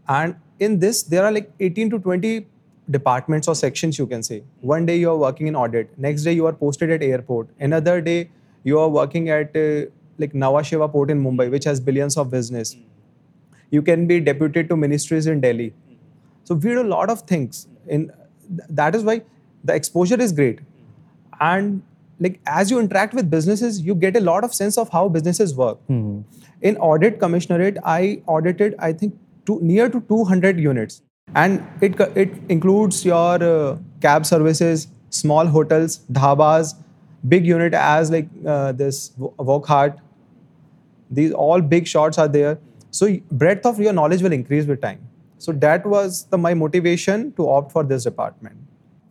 And 0.08 0.36
in 0.58 0.78
this, 0.78 1.02
there 1.02 1.24
are 1.24 1.32
like 1.32 1.50
18 1.60 1.90
to 1.90 1.98
20 1.98 2.46
departments 2.90 3.48
or 3.48 3.54
sections 3.54 3.98
you 3.98 4.06
can 4.06 4.22
say. 4.22 4.42
One 4.60 4.86
day 4.86 4.96
you 4.96 5.10
are 5.10 5.16
working 5.16 5.46
in 5.46 5.56
audit. 5.56 5.98
Next 5.98 6.24
day 6.24 6.32
you 6.32 6.46
are 6.46 6.52
posted 6.52 6.90
at 6.90 7.02
airport. 7.02 7.48
Another 7.58 8.00
day 8.00 8.30
you 8.66 8.78
are 8.80 8.88
working 8.88 9.30
at 9.30 9.56
uh, 9.56 9.86
like 10.18 10.32
Nhava 10.42 10.62
Sheva 10.68 10.90
port 10.90 11.10
in 11.10 11.22
Mumbai, 11.22 11.50
which 11.50 11.64
has 11.64 11.80
billions 11.88 12.16
of 12.16 12.30
business. 12.30 12.76
You 13.70 13.82
can 13.82 14.06
be 14.06 14.20
deputed 14.20 14.68
to 14.70 14.76
ministries 14.76 15.26
in 15.26 15.40
Delhi. 15.40 15.72
So 16.44 16.54
we 16.54 16.70
do 16.70 16.82
a 16.82 16.90
lot 16.94 17.10
of 17.10 17.22
things. 17.32 17.66
In 17.86 18.10
that 18.68 18.94
is 18.94 19.04
why 19.04 19.22
the 19.64 19.74
exposure 19.74 20.20
is 20.20 20.32
great. 20.32 20.60
And 21.40 21.82
like 22.18 22.40
as 22.46 22.70
you 22.70 22.80
interact 22.80 23.14
with 23.14 23.30
businesses, 23.30 23.80
you 23.80 23.94
get 23.94 24.16
a 24.16 24.20
lot 24.20 24.44
of 24.44 24.54
sense 24.54 24.78
of 24.78 24.88
how 24.88 25.08
businesses 25.08 25.54
work. 25.54 25.78
hmm 25.88 26.20
In 26.68 26.76
audit 26.90 27.18
commissionerate, 27.22 27.78
I 27.94 28.22
audited, 28.26 28.76
I 28.78 28.92
think, 28.92 29.16
two, 29.48 29.58
near 29.70 29.88
to 29.96 30.00
200 30.12 30.60
units. 30.66 31.02
And 31.34 31.84
it, 31.88 32.00
it 32.24 32.32
includes 32.48 33.04
your 33.04 33.42
uh, 33.48 33.76
cab 34.00 34.24
services, 34.24 34.86
small 35.10 35.46
hotels, 35.56 35.98
dhabas, 36.20 36.74
big 37.28 37.46
unit 37.46 37.74
as 37.74 38.10
like 38.10 38.28
uh, 38.46 38.72
this 38.72 39.10
Wockhardt. 39.18 39.98
These 41.10 41.32
all 41.32 41.60
big 41.60 41.86
shots 41.86 42.18
are 42.18 42.28
there. 42.28 42.58
So 42.90 43.16
breadth 43.30 43.66
of 43.66 43.78
your 43.78 43.92
knowledge 43.92 44.22
will 44.22 44.32
increase 44.32 44.66
with 44.66 44.80
time. 44.80 45.06
So 45.38 45.52
that 45.52 45.86
was 45.86 46.24
the, 46.24 46.38
my 46.38 46.54
motivation 46.54 47.32
to 47.32 47.48
opt 47.48 47.72
for 47.72 47.84
this 47.84 48.04
department. 48.04 48.56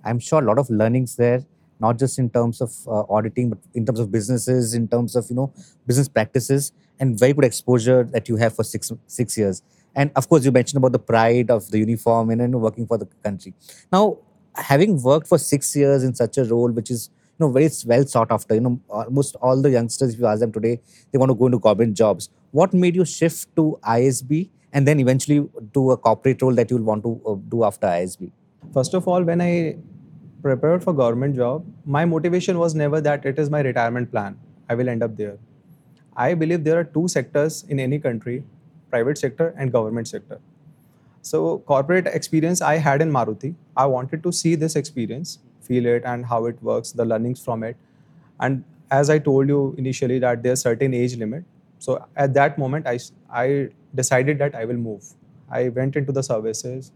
I'm 0.04 0.20
sure 0.20 0.42
a 0.42 0.46
lot 0.46 0.60
of 0.60 0.70
learnings 0.70 1.16
there, 1.16 1.46
not 1.80 1.98
just 1.98 2.20
in 2.20 2.30
terms 2.30 2.62
of 2.62 2.72
uh, 2.88 3.04
auditing, 3.10 3.50
but 3.50 3.60
in 3.74 3.86
terms 3.86 4.00
of 4.00 4.12
businesses, 4.12 4.74
in 4.74 4.88
terms 4.88 5.16
of 5.16 5.30
you 5.30 5.36
know 5.36 5.54
business 5.88 6.08
practices, 6.08 6.72
and 7.00 7.18
very 7.20 7.34
good 7.34 7.46
exposure 7.46 8.04
that 8.12 8.28
you 8.28 8.36
have 8.38 8.56
for 8.56 8.64
six 8.64 8.92
six 9.08 9.38
years. 9.38 9.62
And 9.96 10.12
of 10.16 10.28
course, 10.28 10.44
you 10.44 10.52
mentioned 10.52 10.78
about 10.78 10.92
the 10.92 11.00
pride 11.00 11.50
of 11.50 11.72
the 11.72 11.80
uniform 11.80 12.30
and 12.30 12.52
know, 12.52 12.58
working 12.58 12.86
for 12.86 12.98
the 12.98 13.06
country. 13.24 13.54
Now, 13.92 14.18
having 14.56 15.02
worked 15.02 15.28
for 15.28 15.38
six 15.38 15.76
years 15.76 16.04
in 16.04 16.14
such 16.14 16.38
a 16.38 16.44
role, 16.44 16.72
which 16.72 16.92
is 16.92 17.10
know 17.40 17.52
very 17.52 17.70
well 17.86 18.06
sought 18.06 18.32
after, 18.32 18.56
you 18.56 18.62
know 18.62 18.80
almost 18.90 19.36
all 19.42 19.62
the 19.62 19.70
youngsters, 19.70 20.14
if 20.14 20.20
you 20.20 20.26
ask 20.26 20.40
them 20.40 20.52
today, 20.52 20.80
they 21.12 21.18
want 21.18 21.30
to 21.30 21.36
go 21.36 21.48
into 21.48 21.60
government 21.60 21.96
jobs. 21.96 22.30
What 22.52 22.74
made 22.74 22.96
you 22.96 23.06
shift 23.06 23.56
to 23.56 23.78
ISB 23.84 24.50
and 24.74 24.88
then 24.88 25.00
eventually 25.00 25.48
to 25.74 25.92
a 25.92 25.98
corporate 25.98 26.42
role 26.42 26.54
that 26.54 26.70
you 26.70 26.78
will 26.78 26.84
want 26.84 27.04
to 27.04 27.22
uh, 27.26 27.36
do 27.50 27.64
after 27.64 27.88
ISB? 27.88 28.32
First 28.74 28.94
of 28.94 29.08
all, 29.08 29.24
when 29.24 29.42
I 29.42 29.78
prepared 30.42 30.84
for 30.84 30.94
government 30.94 31.36
job, 31.36 31.66
my 31.86 32.06
motivation 32.06 32.58
was 32.58 32.76
never 32.76 33.02
that 33.02 33.26
it 33.26 33.40
is 33.40 33.50
my 33.50 33.62
retirement 33.62 34.12
plan. 34.12 34.38
I 34.70 34.76
will 34.76 34.90
end 34.90 35.04
up 35.04 35.18
there. 35.18 35.38
I 36.16 36.34
believe 36.34 36.64
there 36.64 36.80
are 36.80 36.84
two 36.84 37.08
sectors 37.08 37.64
in 37.68 37.80
any 37.80 38.00
country, 38.00 38.44
private 38.90 39.18
sector 39.18 39.54
and 39.58 39.72
government 39.72 40.08
sector. 40.08 40.40
So 41.22 41.60
corporate 41.60 42.08
experience 42.08 42.62
I 42.62 42.76
had 42.76 43.02
in 43.02 43.12
Maruti. 43.12 43.56
I 43.76 43.86
wanted 43.88 44.22
to 44.24 44.32
see 44.32 44.56
this 44.56 44.76
experience, 44.76 45.40
feel 45.68 45.86
it 45.86 46.04
and 46.14 46.26
how 46.26 46.46
it 46.46 46.62
works, 46.70 46.92
the 47.02 47.06
learnings 47.06 47.44
from 47.44 47.64
it. 47.64 47.76
And 48.40 48.64
as 48.92 49.10
I 49.10 49.20
told 49.20 49.48
you 49.50 49.76
initially 49.78 50.20
that 50.20 50.44
there's 50.44 50.62
certain 50.62 50.94
age 50.94 51.16
limit. 51.18 51.44
So 51.80 52.06
at 52.16 52.34
that 52.36 52.58
moment, 52.58 52.88
I, 52.88 53.00
I 53.30 53.70
decided 53.94 54.40
that 54.40 54.56
I 54.56 54.66
will 54.66 54.78
move. 54.78 55.04
I 55.50 55.70
went 55.70 55.96
into 55.96 56.12
the 56.12 56.24
services. 56.24 56.92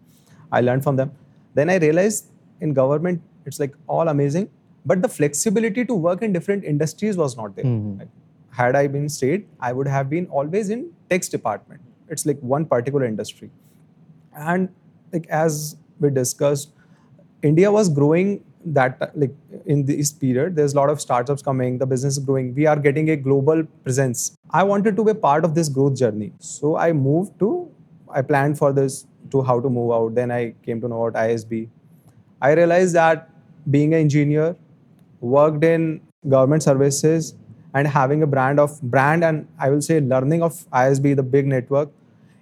I 0.51 0.61
learned 0.61 0.83
from 0.83 0.95
them. 0.95 1.11
Then 1.53 1.69
I 1.69 1.77
realized 1.77 2.31
in 2.61 2.73
government, 2.73 3.21
it's 3.45 3.59
like 3.59 3.73
all 3.87 4.07
amazing, 4.07 4.49
but 4.85 5.01
the 5.01 5.07
flexibility 5.07 5.85
to 5.85 5.93
work 5.93 6.21
in 6.21 6.33
different 6.33 6.63
industries 6.63 7.17
was 7.17 7.35
not 7.37 7.55
there. 7.55 7.65
Mhm. 7.65 7.99
Like, 7.99 8.07
had 8.59 8.75
I 8.75 8.87
been 8.87 9.07
stayed, 9.09 9.45
I 9.59 9.71
would 9.73 9.87
have 9.87 10.09
been 10.09 10.25
always 10.27 10.69
in 10.77 10.89
tax 11.09 11.29
department. 11.37 11.81
it's 12.13 12.23
like 12.27 12.39
one 12.51 12.63
particular 12.69 13.05
industry 13.07 13.47
and 14.35 14.69
like 15.15 15.27
as 15.39 15.57
we 16.05 16.09
discussed 16.15 16.71
india 17.49 17.71
was 17.75 17.89
growing 17.97 18.31
that 18.65 19.11
like 19.15 19.33
in 19.65 19.85
this 19.85 20.11
period 20.11 20.55
there's 20.55 20.73
a 20.73 20.75
lot 20.75 20.89
of 20.89 20.99
startups 20.99 21.41
coming 21.41 21.77
the 21.77 21.85
business 21.85 22.17
is 22.17 22.23
growing. 22.23 22.53
We 22.53 22.65
are 22.65 22.75
getting 22.75 23.09
a 23.11 23.15
global 23.15 23.63
presence. 23.83 24.37
I 24.51 24.63
wanted 24.63 24.95
to 24.97 25.03
be 25.03 25.13
part 25.13 25.45
of 25.45 25.55
this 25.55 25.69
growth 25.69 25.95
journey. 25.95 26.33
So 26.39 26.75
i 26.75 26.91
moved 26.91 27.39
to 27.39 27.69
i 28.11 28.21
planned 28.21 28.57
for 28.57 28.73
this 28.73 29.05
to 29.31 29.41
how 29.41 29.59
to 29.59 29.69
move 29.69 29.91
out. 29.91 30.15
Then 30.15 30.31
i 30.31 30.53
came 30.65 30.81
to 30.81 30.87
know 30.87 31.05
about 31.05 31.29
isb 31.29 31.67
i 32.41 32.53
realized 32.53 32.95
that 32.95 33.29
being 33.69 33.93
an 33.93 33.99
engineer 33.99 34.55
worked 35.21 35.63
in 35.63 36.01
government 36.27 36.63
services 36.63 37.35
and 37.73 37.87
having 37.87 38.23
a 38.23 38.27
brand 38.27 38.59
of 38.59 38.81
brand 38.81 39.23
and 39.23 39.47
i 39.59 39.69
will 39.69 39.81
say 39.81 39.99
learning 39.99 40.41
of 40.41 40.53
isb 40.71 41.15
the 41.15 41.23
big 41.23 41.45
network 41.45 41.89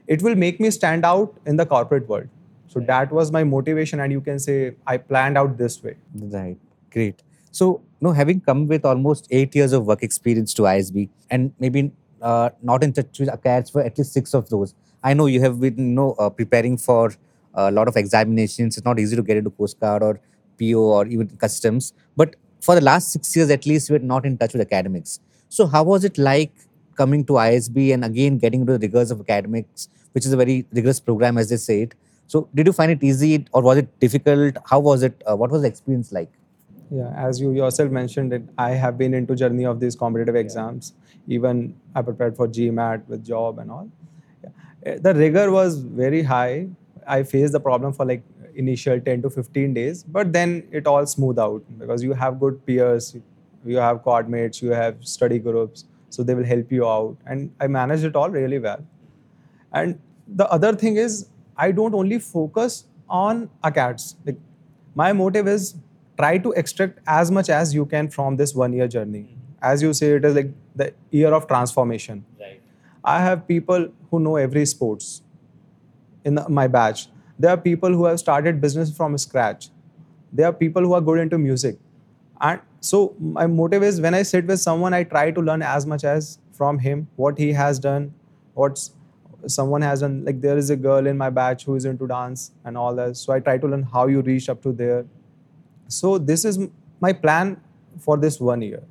it 0.08 0.22
will 0.22 0.36
make 0.36 0.60
me 0.60 0.72
stand 0.72 1.06
out 1.06 1.34
in 1.46 1.58
the 1.58 1.66
corporate 1.66 2.08
world 2.08 2.28
so 2.68 2.80
that 2.82 3.12
was 3.12 3.32
my 3.32 3.44
motivation, 3.44 4.00
and 4.00 4.12
you 4.12 4.22
can 4.22 4.40
say 4.40 4.76
I 4.86 4.98
planned 4.98 5.38
out 5.38 5.58
this 5.58 5.82
way. 5.82 5.96
Right. 6.14 6.58
Great. 6.92 7.24
So, 7.52 7.82
you 8.00 8.08
know, 8.08 8.12
having 8.12 8.42
come 8.42 8.68
with 8.68 8.86
almost 8.86 9.28
eight 9.32 9.56
years 9.56 9.74
of 9.74 9.86
work 9.86 10.04
experience 10.04 10.54
to 10.56 10.64
ISB, 10.64 11.10
and 11.30 11.54
maybe 11.60 11.92
uh, 12.22 12.50
not 12.62 12.84
in 12.84 12.94
touch 12.94 13.20
with 13.20 13.30
ACADS 13.30 13.72
for 13.72 13.82
at 13.82 13.98
least 13.98 14.14
six 14.14 14.34
of 14.34 14.50
those, 14.50 14.76
I 15.04 15.14
know 15.14 15.28
you 15.28 15.42
have 15.42 15.60
been, 15.60 15.78
you 15.78 15.84
know, 15.86 16.16
uh, 16.20 16.30
preparing 16.30 16.78
for 16.78 17.14
a 17.54 17.72
lot 17.72 17.88
of 17.88 17.96
examinations. 17.96 18.78
It's 18.78 18.86
not 18.86 19.00
easy 19.00 19.16
to 19.16 19.24
get 19.24 19.38
into 19.38 19.50
Coast 19.50 19.80
Guard 19.80 20.04
or 20.04 20.20
PO 20.60 20.80
or 20.80 21.08
even 21.08 21.28
customs. 21.38 21.94
But 22.16 22.36
for 22.62 22.76
the 22.76 22.82
last 22.82 23.12
six 23.12 23.36
years, 23.36 23.50
at 23.50 23.66
least, 23.66 23.90
you 23.90 23.94
were 23.94 24.00
not 24.00 24.26
in 24.26 24.38
touch 24.38 24.54
with 24.54 24.62
academics. 24.62 25.20
So, 25.50 25.66
how 25.66 25.84
was 25.84 26.04
it 26.04 26.18
like 26.18 26.52
coming 26.96 27.24
to 27.26 27.34
ISB 27.34 27.94
and 27.94 28.04
again 28.04 28.38
getting 28.38 28.62
into 28.62 28.74
the 28.74 28.80
rigors 28.80 29.12
of 29.12 29.22
academics, 29.22 29.88
which 30.12 30.26
is 30.26 30.34
a 30.34 30.38
very 30.38 30.66
rigorous 30.72 31.00
program, 31.00 31.38
as 31.38 31.50
they 31.50 31.58
say 31.58 31.82
it? 31.84 31.96
So, 32.28 32.50
did 32.54 32.68
you 32.68 32.74
find 32.74 32.92
it 32.92 33.04
easy 33.04 33.46
or 33.54 33.62
was 33.62 33.78
it 33.78 34.00
difficult? 34.00 34.58
How 34.66 34.80
was 34.80 35.04
it? 35.04 35.24
Uh, 35.30 35.36
what 35.36 35.50
was 35.50 35.62
the 35.62 35.68
experience 35.68 36.12
like? 36.12 36.30
Yeah, 36.92 37.12
as 37.18 37.40
you 37.42 37.52
yourself 37.52 37.92
mentioned, 37.92 38.34
it, 38.34 38.44
I 38.58 38.72
have 38.72 38.98
been 38.98 39.14
into 39.14 39.36
journey 39.36 39.66
of 39.66 39.80
these 39.80 39.96
competitive 39.96 40.36
exams. 40.36 40.94
Even 41.28 41.76
I 41.96 42.02
prepared 42.02 42.36
for 42.36 42.48
GMAT 42.48 43.08
with 43.08 43.26
job 43.26 43.60
and 43.60 43.72
all. 43.72 43.90
Yeah. 44.44 44.50
Eh, 44.86 44.98
the 45.02 45.14
rigor 45.14 45.52
was 45.52 45.80
very 45.80 46.22
high. 46.22 46.68
I 47.06 47.24
faced 47.24 47.54
the 47.54 47.60
problem 47.60 47.94
for 47.94 48.06
like 48.06 48.24
initial 48.56 49.00
10 49.00 49.22
to 49.22 49.30
15 49.30 49.74
days, 49.74 50.04
but 50.04 50.34
then 50.34 50.68
it 50.72 50.88
all 50.88 51.06
smooth 51.06 51.40
out 51.40 51.64
because 51.78 52.04
you 52.04 52.14
have 52.14 52.40
good 52.40 52.66
peers, 52.66 53.16
you 53.66 53.78
have 53.78 54.04
coordinates, 54.04 54.62
you 54.62 54.72
have 54.72 54.98
study 55.02 55.40
groups, 55.40 55.86
so 56.10 56.24
they 56.24 56.34
will 56.34 56.46
help 56.46 56.72
you 56.72 56.88
out. 56.88 57.18
And 57.26 57.52
I 57.60 57.68
managed 57.68 58.04
it 58.04 58.16
all 58.16 58.30
really 58.30 58.60
well. 58.60 58.84
And 59.74 60.00
the 60.28 60.50
other 60.50 60.74
thing 60.74 60.98
is 60.98 61.28
I 61.58 61.72
don't 61.72 61.94
only 61.94 62.20
focus 62.20 62.86
on 63.10 63.50
ACADS. 63.64 64.16
Like 64.26 64.38
my 64.96 65.14
motive 65.14 65.48
is 65.48 65.76
try 66.18 66.38
to 66.38 66.52
extract 66.52 67.00
as 67.08 67.32
much 67.32 67.50
as 67.50 67.74
you 67.74 67.86
can 67.86 68.10
from 68.10 68.38
this 68.38 68.54
one 68.54 68.74
year 68.74 68.88
journey. 68.88 69.20
Mm-hmm. 69.20 69.36
As 69.62 69.82
you 69.82 69.94
say, 69.94 70.12
it 70.12 70.26
is 70.26 70.36
like 70.36 70.52
the 70.76 70.94
year 71.12 71.34
of 71.34 71.48
transformation. 71.48 72.26
Right. 72.40 72.62
I 73.04 73.20
have 73.22 73.48
people 73.48 73.90
who 74.12 74.20
know 74.20 74.36
every 74.36 74.66
sports 74.66 75.22
in 76.24 76.36
the, 76.36 76.48
my 76.50 76.68
batch. 76.68 77.08
There 77.40 77.52
are 77.52 77.58
people 77.58 77.92
who 77.92 78.06
have 78.06 78.20
started 78.20 78.60
business 78.62 78.96
from 78.96 79.18
scratch. 79.18 79.70
There 80.32 80.48
are 80.48 80.54
people 80.54 80.82
who 80.82 80.94
are 80.94 81.02
good 81.02 81.20
into 81.20 81.38
music. 81.38 81.78
And 82.42 82.60
so 82.82 83.16
my 83.20 83.48
motive 83.48 83.84
is 83.84 84.02
when 84.02 84.14
I 84.14 84.24
sit 84.24 84.46
with 84.46 84.60
someone, 84.60 84.94
I 84.94 85.04
try 85.04 85.32
to 85.32 85.42
learn 85.42 85.62
as 85.62 85.86
much 85.86 86.04
as 86.04 86.40
from 86.52 86.80
him, 86.80 87.08
what 87.16 87.38
he 87.38 87.54
has 87.54 87.80
done, 87.80 88.14
what's 88.54 88.92
someone 89.46 89.82
has 89.82 90.02
done 90.02 90.26
like 90.26 90.42
there 90.42 90.58
is 90.58 90.70
a 90.70 90.76
girl 90.76 91.08
in 91.08 91.18
my 91.18 91.30
batch 91.30 91.66
who 91.66 91.76
is 91.76 91.86
into 91.86 92.08
dance 92.08 92.52
and 92.66 92.78
all 92.78 92.96
that. 92.96 93.18
So 93.18 93.34
i 93.34 93.40
try 93.40 93.58
to 93.58 93.68
learn 93.68 93.84
how 93.84 94.08
you 94.08 94.22
reach 94.22 94.50
up 94.50 94.62
to 94.64 94.72
there. 94.72 95.06
So 95.88 96.18
this 96.18 96.46
is 96.46 96.60
my 97.00 97.14
plan 97.14 97.62
for 98.00 98.18
this 98.18 98.40
one 98.40 98.62
year. 98.62 98.84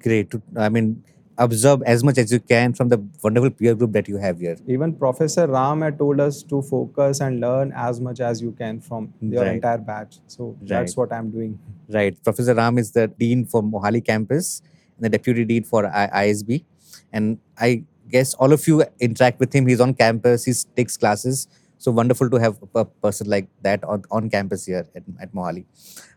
Great. 0.00 0.32
I 0.56 0.68
mean 0.68 1.02
observe 1.36 1.82
as 1.82 2.04
much 2.04 2.18
as 2.18 2.32
you 2.32 2.38
can 2.38 2.72
from 2.72 2.88
the 2.88 3.04
wonderful 3.22 3.50
peer 3.50 3.74
group 3.74 3.92
that 3.92 4.08
you 4.08 4.16
have 4.16 4.38
here. 4.38 4.56
Even 4.66 4.94
professor 4.94 5.46
ram 5.46 5.80
had 5.82 5.98
told 5.98 6.20
us 6.20 6.42
to 6.44 6.62
focus 6.62 7.20
and 7.20 7.40
learn 7.40 7.72
as 7.74 8.00
much 8.00 8.20
as 8.20 8.40
you 8.40 8.52
can 8.52 8.80
from 8.80 9.12
your 9.20 9.42
right. 9.42 9.54
entire 9.54 9.78
batch. 9.78 10.18
So 10.26 10.56
right. 10.60 10.68
that's 10.68 10.96
what 10.96 11.12
i'm 11.12 11.30
doing. 11.30 11.58
Right. 11.88 12.22
Professor 12.22 12.54
ram 12.54 12.78
is 12.78 12.92
the 12.92 13.08
dean 13.08 13.44
for 13.46 13.62
mohali 13.62 14.04
campus 14.04 14.62
and 14.96 15.04
the 15.04 15.08
deputy 15.08 15.44
dean 15.44 15.64
for 15.64 15.84
isb 15.84 16.64
and 17.12 17.38
i 17.58 17.84
guess 18.10 18.34
all 18.34 18.52
of 18.52 18.66
you 18.66 18.84
interact 19.00 19.40
with 19.40 19.54
him. 19.54 19.66
He's 19.66 19.80
on 19.80 19.94
campus, 19.94 20.44
he 20.44 20.52
takes 20.76 20.96
classes. 20.96 21.48
So 21.78 21.90
wonderful 21.90 22.30
to 22.30 22.36
have 22.36 22.56
a 22.74 22.84
person 22.84 23.28
like 23.28 23.46
that 23.62 23.84
on, 23.84 24.04
on 24.10 24.30
campus 24.30 24.64
here 24.64 24.86
at, 24.94 25.02
at 25.20 25.34
Mohali. 25.34 25.64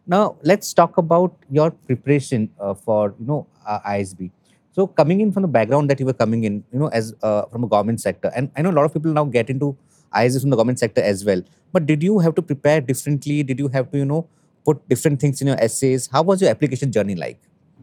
Now, 0.06 0.38
let's 0.44 0.74
talk 0.74 0.98
about 0.98 1.36
your 1.50 1.72
preparation 1.72 2.50
uh, 2.60 2.74
for, 2.74 3.14
you 3.20 3.26
know, 3.26 3.48
uh, 3.66 3.80
ISB. 3.82 4.32
So 4.72 4.88
coming 4.88 5.20
in 5.22 5.32
from 5.32 5.42
the 5.42 5.48
background 5.48 5.90
that 5.90 6.00
you 6.00 6.06
were 6.06 6.14
coming 6.14 6.44
in, 6.44 6.64
you 6.72 6.80
know, 6.80 6.88
as 6.88 7.14
uh, 7.22 7.44
from 7.48 7.64
a 7.64 7.68
government 7.68 8.00
sector, 8.00 8.32
and 8.36 8.52
I 8.56 8.62
know 8.62 8.70
a 8.70 8.78
lot 8.80 8.86
of 8.86 8.94
people 8.94 9.12
now 9.12 9.26
get 9.26 9.50
into 9.50 9.76
ISB 10.14 10.42
from 10.42 10.52
the 10.52 10.56
government 10.56 10.80
sector 10.80 11.02
as 11.02 11.26
well. 11.26 11.42
But 11.74 11.86
did 11.86 12.04
you 12.04 12.20
have 12.20 12.36
to 12.36 12.42
prepare 12.42 12.80
differently? 12.80 13.44
Did 13.44 13.60
you 13.60 13.68
have 13.70 13.92
to, 13.92 13.98
you 13.98 14.06
know, 14.06 14.28
put 14.64 14.88
different 14.88 15.20
things 15.20 15.42
in 15.42 15.48
your 15.48 15.58
essays? 15.60 16.08
How 16.08 16.22
was 16.22 16.42
your 16.42 16.52
application 16.52 16.92
journey 16.92 17.16
like? 17.16 17.40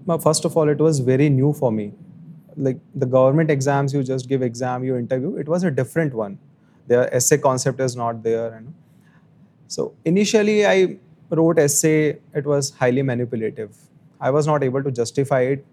Well, 0.07 0.19
first 0.19 0.45
of 0.45 0.57
all, 0.57 0.69
it 0.69 0.79
was 0.79 1.01
very 1.01 1.29
new 1.29 1.53
for 1.53 1.73
me 1.73 1.93
like 2.57 2.79
the 2.95 3.07
government 3.07 3.51
exams 3.51 3.93
you 3.93 4.03
just 4.03 4.29
give 4.29 4.43
exam 4.43 4.85
you 4.85 4.97
interview 4.97 5.37
it 5.37 5.49
was 5.49 5.65
a 5.65 5.71
different 5.71 6.15
one. 6.15 6.39
The 6.87 7.13
essay 7.15 7.39
concept 7.39 7.81
is 7.81 7.97
not 7.97 8.23
there 8.23 8.55
and 8.55 8.75
so 9.69 9.95
initially 10.05 10.67
i 10.67 10.99
wrote 11.31 11.59
essay 11.59 12.19
it 12.35 12.45
was 12.45 12.71
highly 12.71 13.03
manipulative. 13.03 13.77
I 14.21 14.31
was 14.31 14.47
not 14.47 14.63
able 14.63 14.83
to 14.83 14.91
justify 14.91 15.41
it 15.41 15.65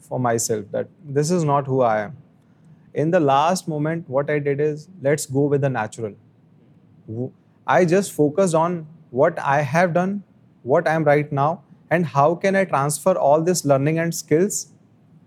for 0.00 0.20
myself 0.20 0.66
that 0.72 0.88
this 1.04 1.30
is 1.30 1.44
not 1.44 1.66
who 1.66 1.80
i 1.82 2.00
am. 2.00 2.16
In 2.94 3.10
the 3.10 3.20
last 3.20 3.68
moment 3.68 4.08
what 4.08 4.30
i 4.30 4.38
did 4.38 4.60
is 4.60 4.88
let's 5.02 5.26
go 5.26 5.46
with 5.46 5.60
the 5.60 5.70
natural. 5.70 6.14
I 7.66 7.84
just 7.84 8.12
focused 8.12 8.54
on 8.54 8.86
what 9.10 9.38
i 9.38 9.60
have 9.62 9.94
done 9.94 10.22
what 10.62 10.88
i 10.88 10.94
am 10.94 11.04
right 11.04 11.30
now 11.30 11.62
and 11.90 12.06
how 12.14 12.34
can 12.34 12.56
i 12.56 12.64
transfer 12.64 13.14
all 13.26 13.40
this 13.40 13.64
learning 13.64 13.98
and 14.04 14.14
skills 14.14 14.72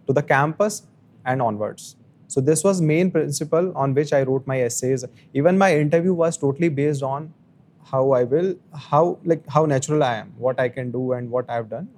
to 0.07 0.13
the 0.13 0.21
campus 0.21 0.81
and 1.29 1.41
onwards. 1.47 1.95
So 2.27 2.41
this 2.49 2.63
was 2.63 2.81
main 2.89 3.11
principle 3.11 3.71
on 3.75 3.93
which 3.99 4.13
I 4.13 4.23
wrote 4.23 4.45
my 4.51 4.61
essays. 4.61 5.05
Even 5.33 5.57
my 5.57 5.69
interview 5.85 6.13
was 6.13 6.37
totally 6.37 6.69
based 6.69 7.03
on 7.03 7.33
how 7.91 8.11
I 8.11 8.23
will, 8.33 8.55
how 8.89 9.03
like 9.31 9.47
how 9.55 9.65
natural 9.65 10.03
I 10.03 10.15
am, 10.17 10.33
what 10.47 10.59
I 10.65 10.69
can 10.69 10.91
do, 10.97 11.13
and 11.13 11.31
what 11.37 11.49
I've 11.49 11.69
done. 11.69 11.89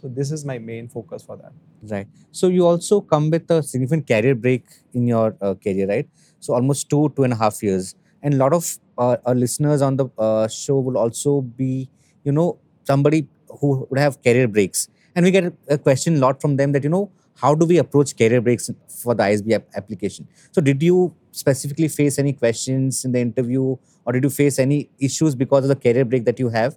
So 0.00 0.08
this 0.08 0.32
is 0.36 0.44
my 0.50 0.58
main 0.58 0.88
focus 0.88 1.22
for 1.22 1.36
that. 1.36 1.52
Right. 1.92 2.08
So 2.32 2.48
you 2.48 2.66
also 2.66 3.00
come 3.00 3.30
with 3.30 3.50
a 3.50 3.62
significant 3.62 4.06
career 4.08 4.34
break 4.34 4.64
in 4.94 5.06
your 5.06 5.36
uh, 5.40 5.54
career, 5.54 5.86
right? 5.86 6.08
So 6.40 6.54
almost 6.54 6.88
two, 6.90 7.12
two 7.16 7.24
and 7.24 7.34
a 7.34 7.36
half 7.36 7.62
years, 7.62 7.94
and 8.22 8.34
a 8.34 8.36
lot 8.38 8.54
of 8.58 8.78
uh, 8.98 9.16
our 9.26 9.34
listeners 9.34 9.82
on 9.82 9.96
the 9.96 10.06
uh, 10.18 10.48
show 10.48 10.78
will 10.80 10.98
also 10.98 11.42
be, 11.62 11.90
you 12.24 12.32
know, 12.32 12.58
somebody 12.84 13.28
who 13.60 13.86
would 13.90 13.98
have 13.98 14.22
career 14.22 14.48
breaks, 14.48 14.88
and 15.14 15.24
we 15.24 15.30
get 15.30 15.52
a 15.68 15.78
question 15.78 16.16
a 16.16 16.18
lot 16.26 16.40
from 16.40 16.56
them 16.56 16.72
that 16.72 16.82
you 16.82 16.90
know 16.96 17.10
how 17.40 17.54
do 17.54 17.66
we 17.66 17.78
approach 17.78 18.16
career 18.16 18.40
breaks 18.40 18.70
for 18.88 19.14
the 19.14 19.22
ISB 19.22 19.62
application? 19.74 20.28
So, 20.52 20.60
did 20.60 20.82
you 20.82 21.14
specifically 21.32 21.88
face 21.88 22.18
any 22.18 22.32
questions 22.32 23.04
in 23.04 23.12
the 23.12 23.20
interview, 23.20 23.76
or 24.04 24.12
did 24.12 24.24
you 24.24 24.30
face 24.30 24.58
any 24.58 24.90
issues 24.98 25.34
because 25.34 25.64
of 25.64 25.68
the 25.68 25.76
career 25.76 26.04
break 26.04 26.24
that 26.24 26.38
you 26.38 26.48
have? 26.50 26.76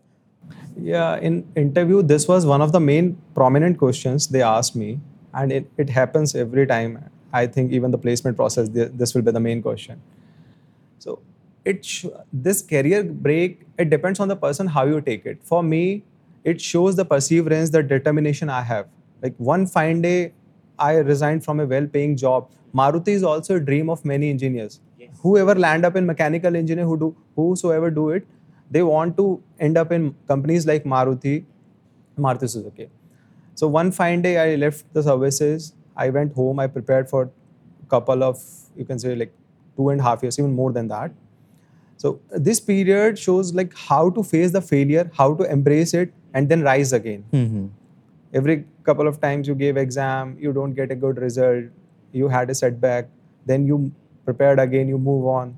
Yeah, 0.80 1.18
in 1.18 1.46
interview, 1.56 2.02
this 2.02 2.28
was 2.28 2.46
one 2.46 2.62
of 2.62 2.72
the 2.72 2.80
main 2.80 3.18
prominent 3.36 3.78
questions 3.78 4.28
they 4.28 4.42
asked 4.42 4.76
me, 4.76 5.00
and 5.34 5.52
it, 5.52 5.70
it 5.78 5.90
happens 5.90 6.36
every 6.36 6.66
time. 6.66 7.10
I 7.36 7.48
think 7.48 7.72
even 7.72 7.90
the 7.90 7.98
placement 7.98 8.38
process, 8.38 8.70
this 8.70 9.16
will 9.16 9.24
be 9.24 9.32
the 9.32 9.40
main 9.40 9.62
question. 9.62 10.02
So, 11.00 11.20
it 11.66 11.84
sh- 11.84 12.06
this 12.32 12.62
career 12.62 13.04
break 13.04 13.62
it 13.78 13.90
depends 13.90 14.20
on 14.20 14.28
the 14.28 14.36
person 14.36 14.68
how 14.68 14.86
you 14.86 15.02
take 15.02 15.26
it. 15.26 15.40
For 15.44 15.64
me, 15.64 16.04
it 16.44 16.62
shows 16.62 16.96
the 16.96 17.06
perseverance, 17.06 17.70
the 17.72 17.82
determination 17.82 18.50
I 18.50 18.62
have. 18.62 18.88
Like 19.22 19.34
one 19.38 19.66
fine 19.66 20.02
day, 20.02 20.34
I 20.80 20.96
resigned 20.98 21.44
from 21.44 21.60
a 21.60 21.66
well-paying 21.66 22.18
job. 22.18 22.50
Maruti 22.74 23.10
is 23.10 23.24
also 23.24 23.56
a 23.58 23.60
dream 23.60 23.90
of 23.90 24.04
many 24.04 24.30
engineers. 24.30 24.80
Yes. 24.98 25.12
Whoever 25.22 25.56
land 25.56 25.86
up 25.86 25.96
in 25.96 26.06
mechanical 26.06 26.56
engineer, 26.56 26.86
who 26.86 26.98
do 26.98 27.16
whosoever 27.36 27.92
do 27.92 28.10
it, 28.10 28.26
they 28.72 28.82
want 28.84 29.16
to 29.18 29.42
end 29.60 29.78
up 29.78 29.92
in 29.92 30.16
companies 30.28 30.66
like 30.66 30.84
Maruti, 30.84 31.46
Maruti 32.18 32.50
Suzuki. 32.50 32.90
So 33.56 33.68
one 33.68 33.92
fine 33.92 34.22
day, 34.22 34.38
I 34.38 34.56
left 34.56 34.92
the 34.94 35.04
services. 35.04 35.74
I 35.96 36.10
went 36.10 36.34
home. 36.34 36.60
I 36.60 36.68
prepared 36.68 37.10
for 37.10 37.24
a 37.24 37.90
couple 37.90 38.24
of 38.24 38.44
you 38.76 38.86
can 38.86 38.98
say 38.98 39.16
like 39.16 39.32
two 39.78 39.90
and 39.90 40.02
a 40.02 40.04
half 40.04 40.24
years, 40.24 40.40
even 40.40 40.54
more 40.54 40.72
than 40.72 40.88
that. 40.88 41.12
So 41.98 42.20
this 42.32 42.60
period 42.60 43.20
shows 43.20 43.54
like 43.54 43.78
how 43.78 44.10
to 44.10 44.24
face 44.24 44.52
the 44.52 44.62
failure, 44.62 45.10
how 45.14 45.36
to 45.36 45.44
embrace 45.44 45.94
it, 45.94 46.12
and 46.34 46.50
then 46.50 46.64
rise 46.64 46.92
again. 46.92 47.24
Mm-hmm 47.32 47.68
every 48.34 48.66
couple 48.84 49.08
of 49.08 49.20
times 49.22 49.48
you 49.48 49.56
gave 49.56 49.78
exam 49.78 50.36
you 50.40 50.54
don't 50.54 50.74
get 50.74 50.92
a 50.92 50.96
good 50.96 51.18
result 51.18 51.66
you 52.12 52.28
had 52.28 52.50
a 52.50 52.56
setback 52.56 53.08
then 53.46 53.66
you 53.66 53.92
prepared 54.26 54.60
again 54.60 54.88
you 54.88 54.98
move 54.98 55.28
on. 55.28 55.56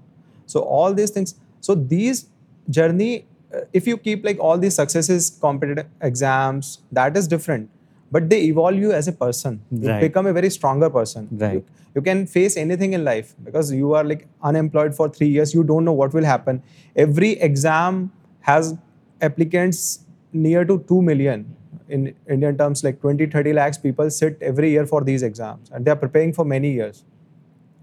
So 0.47 0.61
all 0.61 0.93
these 0.93 1.11
things 1.11 1.35
so 1.61 1.75
these 1.75 2.27
journey 2.69 3.25
uh, 3.53 3.61
if 3.73 3.87
you 3.87 3.97
keep 3.97 4.25
like 4.25 4.39
all 4.39 4.57
these 4.57 4.75
successes 4.75 5.29
competitive 5.41 5.85
exams 6.01 6.79
that 6.91 7.15
is 7.17 7.27
different. 7.27 7.69
But 8.11 8.29
they 8.29 8.41
evolve 8.43 8.75
you 8.75 8.91
as 8.91 9.07
a 9.07 9.11
person. 9.11 9.61
You 9.71 9.89
Right. 9.89 10.01
become 10.01 10.25
a 10.27 10.33
very 10.33 10.49
stronger 10.49 10.89
person. 10.89 11.27
Right. 11.31 11.53
you, 11.53 11.63
you 11.95 12.01
can 12.01 12.25
face 12.27 12.55
anything 12.57 12.93
in 12.93 13.03
life 13.03 13.35
because 13.43 13.71
you 13.73 13.93
are 13.93 14.03
like 14.03 14.27
unemployed 14.43 14.95
for 14.95 15.09
3 15.09 15.27
years 15.27 15.53
you 15.53 15.63
don't 15.63 15.85
know 15.85 15.93
what 15.93 16.13
will 16.13 16.23
happen. 16.23 16.61
Every 16.95 17.31
exam 17.49 18.11
has 18.41 18.75
applicants 19.21 19.99
near 20.33 20.65
to 20.65 20.83
2 20.87 21.01
million 21.01 21.45
in 21.89 22.13
indian 22.35 22.57
terms 22.57 22.83
like 22.83 22.99
20 23.01 23.25
30 23.27 23.53
lakhs 23.53 23.77
people 23.77 24.09
sit 24.09 24.37
every 24.41 24.69
year 24.71 24.85
for 24.85 25.01
these 25.03 25.23
exams 25.23 25.69
and 25.71 25.85
they 25.85 25.91
are 25.91 25.95
preparing 25.95 26.33
for 26.33 26.45
many 26.45 26.71
years. 26.71 27.03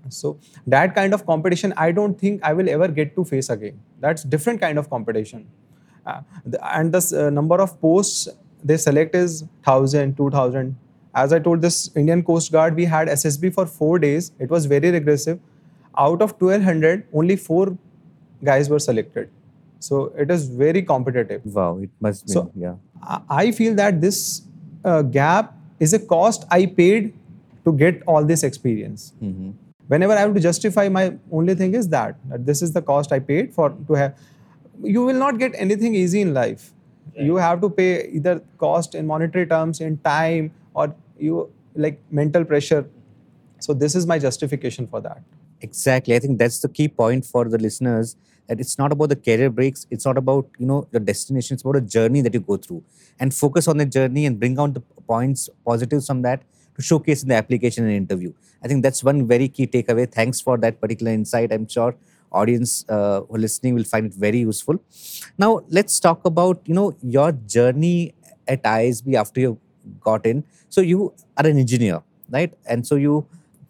So 0.09 0.38
that 0.66 0.94
kind 0.94 1.14
of 1.14 1.25
competition 1.26 1.73
i 1.76 1.92
don't 1.92 2.18
think 2.18 2.42
i 2.42 2.52
will 2.52 2.68
ever 2.68 2.88
get 2.88 3.14
to 3.16 3.25
face 3.25 3.50
again. 3.50 3.78
That's 4.00 4.25
different 4.25 4.61
kind 4.61 4.78
of 4.78 4.90
competition. 4.90 5.47
Uh, 6.06 6.21
the- 6.44 6.76
and 6.76 6.92
the 6.92 7.26
uh, 7.26 7.30
number 7.30 7.61
of 7.61 7.80
posts 7.80 8.28
they 8.64 8.76
select 8.76 9.14
is 9.14 9.42
1000 9.42 10.16
2000 10.16 10.76
as 11.14 11.32
i 11.32 11.38
told 11.38 11.62
this 11.62 11.78
indian 11.97 12.23
coast 12.23 12.50
guard 12.52 12.75
we 12.75 12.85
had 12.85 13.09
ssb 13.09 13.54
for 13.54 13.66
4 13.66 13.99
days. 14.00 14.32
It 14.40 14.50
was 14.50 14.66
very 14.66 14.90
regressive. 14.90 15.38
Out 15.97 16.23
of 16.23 16.32
1200 16.40 17.06
only 17.12 17.37
4 17.37 17.76
guys 18.44 18.68
were 18.68 18.78
selected 18.80 19.30
so 19.87 19.99
it 20.25 20.31
is 20.37 20.43
very 20.62 20.83
competitive 20.93 21.45
Wow, 21.59 21.79
it 21.87 21.91
must 22.07 22.27
be. 22.27 22.33
So- 22.33 22.51
yeah. 22.65 22.75
I- 23.39 23.51
feel 23.61 23.75
that 23.81 24.01
this 24.01 24.19
uh, 24.91 25.03
gap 25.17 25.55
is 25.87 25.93
a 25.99 25.99
cost 26.12 26.45
I 26.57 26.67
paid 26.67 27.12
to 27.65 27.73
get 27.83 28.03
all 28.12 28.25
this 28.33 28.45
experience. 28.49 29.12
Mhm. 29.23 29.53
Whenever 29.95 30.15
I 30.19 30.21
have 30.21 30.35
to 30.37 30.43
justify, 30.45 30.85
my 30.99 31.03
only 31.41 31.55
thing 31.62 31.75
is 31.81 31.89
that, 31.95 32.17
that 32.31 32.47
this 32.51 32.62
is 32.67 32.73
the 32.77 32.83
cost 32.91 33.12
I 33.17 33.19
paid 33.33 33.53
for 33.59 33.67
to 33.89 33.99
have. 34.03 34.15
You 34.95 35.05
will 35.09 35.19
not 35.25 35.39
get 35.43 35.59
anything 35.67 35.95
easy 36.03 36.21
in 36.27 36.33
life. 36.39 36.71
You 37.29 37.37
have 37.45 37.61
to 37.65 37.71
pay 37.79 37.91
either 38.19 38.35
cost 38.65 38.95
in 39.01 39.07
monetary 39.12 39.47
terms, 39.47 39.81
in 39.89 39.99
time, 40.09 40.51
or 40.75 40.95
you 41.29 41.49
like 41.87 42.01
mental 42.23 42.45
pressure. 42.53 42.83
So 43.67 43.75
this 43.85 43.95
is 44.03 44.07
my 44.12 44.19
justification 44.27 44.87
for 44.95 45.01
that. 45.09 45.23
Exactly. 45.61 46.15
I 46.17 46.21
think 46.27 46.39
that's 46.45 46.61
the 46.67 46.69
key 46.79 46.89
point 47.03 47.25
for 47.35 47.45
the 47.57 47.59
listeners 47.59 48.17
that 48.49 48.61
it's 48.61 48.78
not 48.78 48.92
about 48.92 49.08
the 49.08 49.16
career 49.16 49.50
breaks. 49.50 49.87
It's 49.90 50.04
not 50.04 50.18
about, 50.18 50.46
you 50.58 50.66
know, 50.66 50.87
the 50.90 51.00
destination. 51.00 51.54
It's 51.54 51.62
about 51.62 51.76
a 51.76 51.80
journey 51.80 52.20
that 52.20 52.34
you 52.34 52.40
go 52.40 52.56
through 52.56 52.82
and 53.20 53.34
focus 53.34 53.68
on 53.68 53.76
the 53.76 53.87
journey 53.87 54.26
and 54.26 54.38
bring 54.38 54.58
out 54.58 54.75
the 54.75 54.80
points, 54.80 55.49
positives 55.64 56.06
from 56.06 56.22
that 56.22 56.42
to 56.76 56.82
showcase 56.82 57.22
in 57.22 57.28
the 57.28 57.34
application 57.34 57.84
and 57.84 57.92
interview. 57.92 58.32
I 58.62 58.68
think 58.68 58.82
that's 58.82 59.02
one 59.04 59.26
very 59.26 59.49
key 59.49 59.66
takeaway. 59.66 60.11
Thanks 60.11 60.40
for 60.40 60.56
that 60.58 60.80
particular 60.80 61.12
insight. 61.12 61.52
I'm 61.52 61.68
sure 61.68 61.94
audience 62.30 62.84
uh, 62.88 63.20
who 63.22 63.37
are 63.37 63.38
listening 63.38 63.75
will 63.75 63.84
find 63.84 64.06
it 64.06 64.14
very 64.14 64.38
useful. 64.38 64.80
Now 65.38 65.61
let's 65.68 66.00
talk 66.00 66.25
about, 66.25 66.61
you 66.64 66.75
know, 66.75 66.96
your 67.02 67.32
journey 67.32 68.14
at 68.49 68.62
ISB 68.62 69.14
after 69.14 69.40
you 69.40 69.58
got 70.00 70.26
in. 70.26 70.44
So 70.68 70.80
you 70.80 71.12
are 71.37 71.46
an 71.46 71.58
engineer, 71.58 72.02
right? 72.30 72.52
And 72.66 72.87
so 72.87 72.96
you 72.96 73.26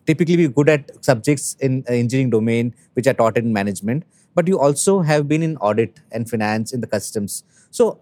typically 0.07 0.37
be 0.37 0.49
good 0.49 0.69
at 0.69 1.05
subjects 1.05 1.57
in 1.61 1.85
uh, 1.89 1.93
engineering 1.93 2.31
domain 2.31 2.75
which 2.95 3.07
are 3.07 3.15
taught 3.15 3.37
in 3.37 3.53
management 3.53 4.05
but 4.35 4.49
you 4.49 4.59
also 4.59 5.01
have 5.01 5.29
been 5.29 5.43
in 5.43 5.57
audit 5.59 6.01
and 6.11 6.29
finance 6.29 6.73
in 6.73 6.81
the 6.81 6.87
customs 6.87 7.45
so 7.71 7.99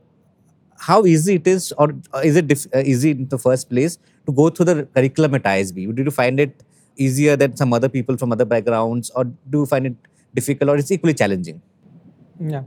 how 0.88 1.04
easy 1.04 1.34
it 1.34 1.46
is 1.46 1.72
or 1.72 1.94
uh, 2.14 2.18
is 2.18 2.36
it 2.36 2.50
uh, 2.74 2.82
easy 2.84 3.10
in 3.10 3.28
the 3.28 3.38
first 3.38 3.68
place 3.68 3.98
to 4.26 4.32
go 4.32 4.48
through 4.48 4.64
the 4.66 4.84
curriculum 4.94 5.34
at 5.34 5.42
isb 5.44 5.96
did 5.96 6.06
you 6.06 6.10
find 6.10 6.40
it 6.40 6.62
easier 6.96 7.36
than 7.36 7.56
some 7.56 7.72
other 7.72 7.88
people 7.88 8.16
from 8.16 8.32
other 8.32 8.44
backgrounds 8.44 9.10
or 9.10 9.24
do 9.24 9.60
you 9.60 9.66
find 9.66 9.86
it 9.86 9.94
difficult 10.34 10.70
or 10.70 10.76
it's 10.76 10.90
equally 10.90 11.14
challenging 11.14 11.60
Yeah, 12.40 12.62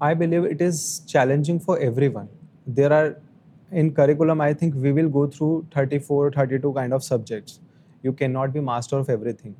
I 0.00 0.14
believe 0.14 0.44
it 0.44 0.60
is 0.60 1.02
challenging 1.06 1.58
for 1.58 1.78
everyone. 1.80 2.28
There 2.66 2.92
are 2.92 3.16
in 3.72 3.92
curriculum, 3.92 4.40
I 4.40 4.54
think 4.54 4.74
we 4.76 4.92
will 4.92 5.08
go 5.08 5.26
through 5.26 5.66
34, 5.72 6.30
32 6.32 6.72
kind 6.72 6.92
of 6.92 7.02
subjects. 7.02 7.58
You 8.02 8.12
cannot 8.12 8.52
be 8.52 8.60
master 8.60 8.98
of 8.98 9.10
everything. 9.10 9.56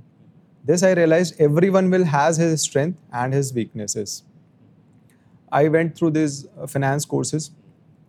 This 0.66 0.82
I 0.82 0.92
realized 0.94 1.40
everyone 1.40 1.90
will 1.90 2.04
has 2.04 2.38
his 2.38 2.62
strength 2.62 2.98
and 3.12 3.32
his 3.32 3.54
weaknesses. 3.54 4.24
I 5.52 5.68
went 5.68 5.96
through 5.96 6.10
these 6.10 6.46
uh, 6.60 6.66
finance 6.66 7.04
courses 7.04 7.52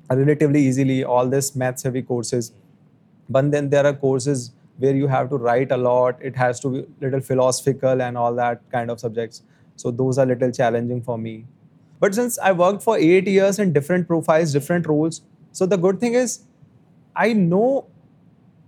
relatively 0.10 0.62
easily, 0.62 1.04
all 1.04 1.28
this 1.28 1.56
maths 1.56 1.84
heavy 1.84 2.02
courses. 2.02 2.54
But 3.30 3.52
then 3.52 3.70
there 3.70 3.86
are 3.86 3.94
courses 3.94 4.54
where 4.78 4.96
you 4.96 5.08
have 5.08 5.30
to 5.30 5.38
write 5.38 5.72
a 5.72 5.78
lot. 5.78 6.20
It 6.20 6.36
has 6.36 6.60
to 6.62 6.70
be 6.70 6.86
little 7.00 7.20
philosophical 7.20 8.02
and 8.02 8.18
all 8.18 8.34
that 8.36 8.62
kind 8.72 8.90
of 8.90 9.00
subjects. 9.00 9.44
So 9.76 9.92
those 9.92 10.18
are 10.18 10.26
little 10.26 10.52
challenging 10.52 11.04
for 11.04 11.18
me. 11.20 11.46
But 12.00 12.16
since 12.16 12.40
I 12.40 12.54
worked 12.54 12.82
for 12.82 12.98
eight 12.98 13.28
years 13.28 13.60
in 13.60 13.72
different 13.72 14.08
profiles, 14.08 14.52
different 14.52 14.88
roles, 14.88 15.22
so 15.52 15.68
the 15.68 15.78
good 15.78 16.00
thing 16.00 16.16
is 16.16 16.40
I 17.16 17.34
know 17.34 17.86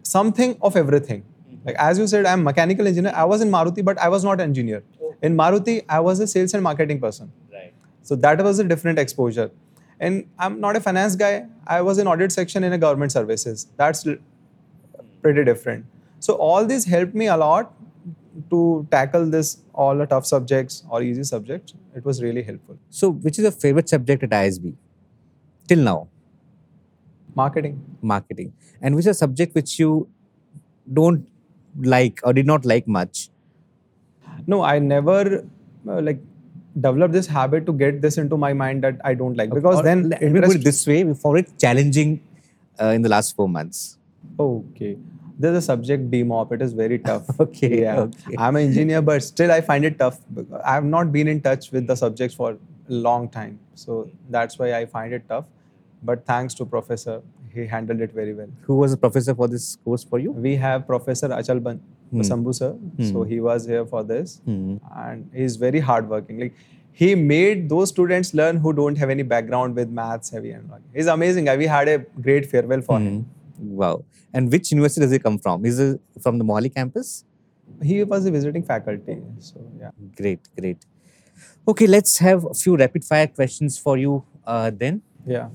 something 0.03 0.57
of 0.61 0.75
everything. 0.75 1.23
Like 1.65 1.75
as 1.75 1.97
you 1.99 2.07
said, 2.07 2.25
I'm 2.25 2.43
mechanical 2.43 2.87
engineer. 2.87 3.13
I 3.15 3.25
was 3.25 3.41
in 3.41 3.51
Maruti, 3.51 3.83
but 3.83 3.97
I 3.97 4.09
was 4.09 4.23
not 4.23 4.39
engineer. 4.39 4.83
In 5.21 5.35
Maruti, 5.35 5.83
I 5.89 5.99
was 5.99 6.19
a 6.19 6.27
sales 6.27 6.53
and 6.53 6.63
marketing 6.63 6.99
person. 6.99 7.31
right 7.53 7.73
So 8.03 8.15
that 8.15 8.41
was 8.43 8.59
a 8.59 8.63
different 8.63 8.99
exposure. 8.99 9.51
And 9.99 10.25
I'm 10.37 10.61
not 10.61 10.77
a 10.77 10.79
finance 10.79 11.15
guy. 11.15 11.45
I 11.67 11.81
was 11.81 11.97
in 11.97 12.07
audit 12.07 12.31
section 12.31 12.63
in 12.63 12.73
a 12.73 12.77
government 12.77 13.11
services. 13.11 13.67
That's 13.75 14.05
pretty 15.21 15.43
different. 15.43 15.85
So 16.19 16.35
all 16.35 16.65
this 16.65 16.85
helped 16.85 17.13
me 17.13 17.27
a 17.27 17.37
lot 17.37 17.73
to 18.51 18.87
tackle 18.91 19.25
this 19.29 19.57
all 19.73 19.97
the 19.97 20.05
tough 20.05 20.25
subjects 20.25 20.83
or 20.89 21.01
easy 21.01 21.23
subjects. 21.23 21.73
It 21.95 22.05
was 22.05 22.21
really 22.23 22.43
helpful. 22.43 22.77
so 22.89 23.09
which 23.09 23.37
is 23.39 23.43
your 23.43 23.51
favorite 23.51 23.89
subject 23.89 24.23
at 24.23 24.29
isb 24.29 24.73
till 25.67 25.79
now 25.79 26.07
Marketing. 27.35 27.75
marketing 28.01 28.53
and 28.81 28.95
which 28.95 29.05
is 29.05 29.11
a 29.15 29.19
subject 29.19 29.55
which 29.55 29.77
you 29.79 30.07
don't 30.99 31.27
like 31.81 32.19
or 32.23 32.33
did 32.33 32.45
not 32.45 32.65
like 32.65 32.87
much 32.87 33.29
No, 34.47 34.61
I 34.63 34.79
never 34.79 35.45
uh, 35.87 36.01
like 36.01 36.19
developed 36.79 37.13
this 37.13 37.27
habit 37.27 37.65
to 37.65 37.73
get 37.73 38.01
this 38.01 38.17
into 38.17 38.37
my 38.37 38.53
mind 38.53 38.83
that 38.83 38.99
I 39.03 39.13
don't 39.13 39.35
like 39.35 39.49
because 39.53 39.79
Or 39.79 39.83
then 39.83 40.09
let 40.09 40.21
me 40.21 40.41
put 40.41 40.55
it 40.55 40.63
this 40.63 40.85
way 40.87 41.03
we 41.03 41.13
found 41.13 41.37
it 41.39 41.51
challenging 41.59 42.21
uh, 42.81 42.87
in 42.87 43.01
the 43.01 43.09
last 43.09 43.35
four 43.35 43.49
months 43.49 43.97
Okay. 44.39 44.97
There's 45.37 45.57
a 45.57 45.61
subject 45.61 46.09
DMOP. 46.11 46.51
It 46.53 46.61
is 46.61 46.73
very 46.73 46.99
tough. 47.09 47.39
Okay, 47.39 47.81
Yeah. 47.81 47.99
okay. 48.01 48.35
I'm 48.37 48.55
an 48.55 48.63
engineer, 48.63 49.01
but 49.01 49.23
still 49.23 49.51
I 49.51 49.61
find 49.61 49.85
it 49.85 49.97
tough. 49.99 50.19
I 50.63 50.73
have 50.73 50.83
not 50.85 51.11
been 51.11 51.27
in 51.27 51.41
touch 51.41 51.71
with 51.71 51.87
the 51.87 51.95
subjects 51.95 52.35
for 52.35 52.51
a 52.51 52.57
long 52.87 53.29
time. 53.29 53.59
So 53.75 54.09
that's 54.29 54.57
why 54.59 54.73
I 54.75 54.85
find 54.85 55.13
it 55.13 55.23
tough. 55.27 55.45
But 56.03 56.25
thanks 56.25 56.53
to 56.55 56.65
Professor, 56.65 57.21
he 57.53 57.65
handled 57.73 58.01
it 58.05 58.11
very 58.19 58.33
well. 58.39 58.49
who 58.67 58.75
was 58.81 58.91
the 58.95 58.97
professor 59.05 59.33
for 59.39 59.47
this 59.53 59.65
course 59.85 60.03
for 60.03 60.19
you 60.25 60.31
We 60.47 60.55
have 60.65 60.85
Professor 60.87 61.29
Achal 61.37 61.61
Ban- 61.67 61.81
Sambu 62.29 62.53
sir. 62.59 62.69
So 63.11 63.23
he 63.31 63.39
was 63.47 63.65
here 63.71 63.85
for 63.85 64.03
this. 64.11 64.41
Hmm. 64.45 64.77
And 65.05 65.29
he's 65.41 65.55
very 65.63 65.79
hardworking. 65.89 66.39
Like 66.43 66.53
he 67.01 67.09
made 67.15 67.69
those 67.73 67.89
students 67.95 68.33
learn 68.39 68.57
who 68.63 68.73
don't 68.79 68.97
have 69.03 69.09
any 69.15 69.23
background 69.33 69.75
with 69.81 69.89
maths 69.99 70.29
heavy 70.37 70.51
and 70.51 70.71
all. 70.71 70.79
He's 70.95 71.07
amazing. 71.15 71.45
We 71.63 71.67
had 71.75 71.87
a 71.95 71.97
great 72.29 72.49
farewell 72.53 72.81
for 72.91 72.99
him. 73.07 73.17
wow 73.79 73.95
and 74.37 74.51
which 74.53 74.71
university 74.73 75.01
does 75.03 75.13
he 75.15 75.17
come 75.23 75.37
from 75.45 75.65
is 75.69 75.79
it 75.85 76.21
from 76.25 76.37
the 76.41 76.45
mohali 76.49 76.69
campus 76.75 77.09
He 77.89 77.95
was 78.11 78.25
a 78.29 78.31
visiting 78.35 78.63
faculty. 78.69 79.15
So 79.47 79.57
yeah. 79.81 79.91
great 80.19 80.41
great 80.59 80.85
okay 81.71 81.87
let's 81.95 82.13
have 82.27 82.45
a 82.51 82.53
few 82.61 82.73
rapid 82.83 83.03
fire 83.09 83.27
questions 83.39 83.77
for 83.87 83.95
you 84.03 84.13
uh, 84.53 84.69
then 84.83 85.01
Yeah. 85.35 85.49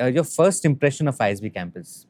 Uh, 0.00 0.06
your 0.06 0.24
first 0.24 0.64
impression 0.64 1.08
of 1.08 1.18
isb 1.18 1.52
campus 1.54 2.06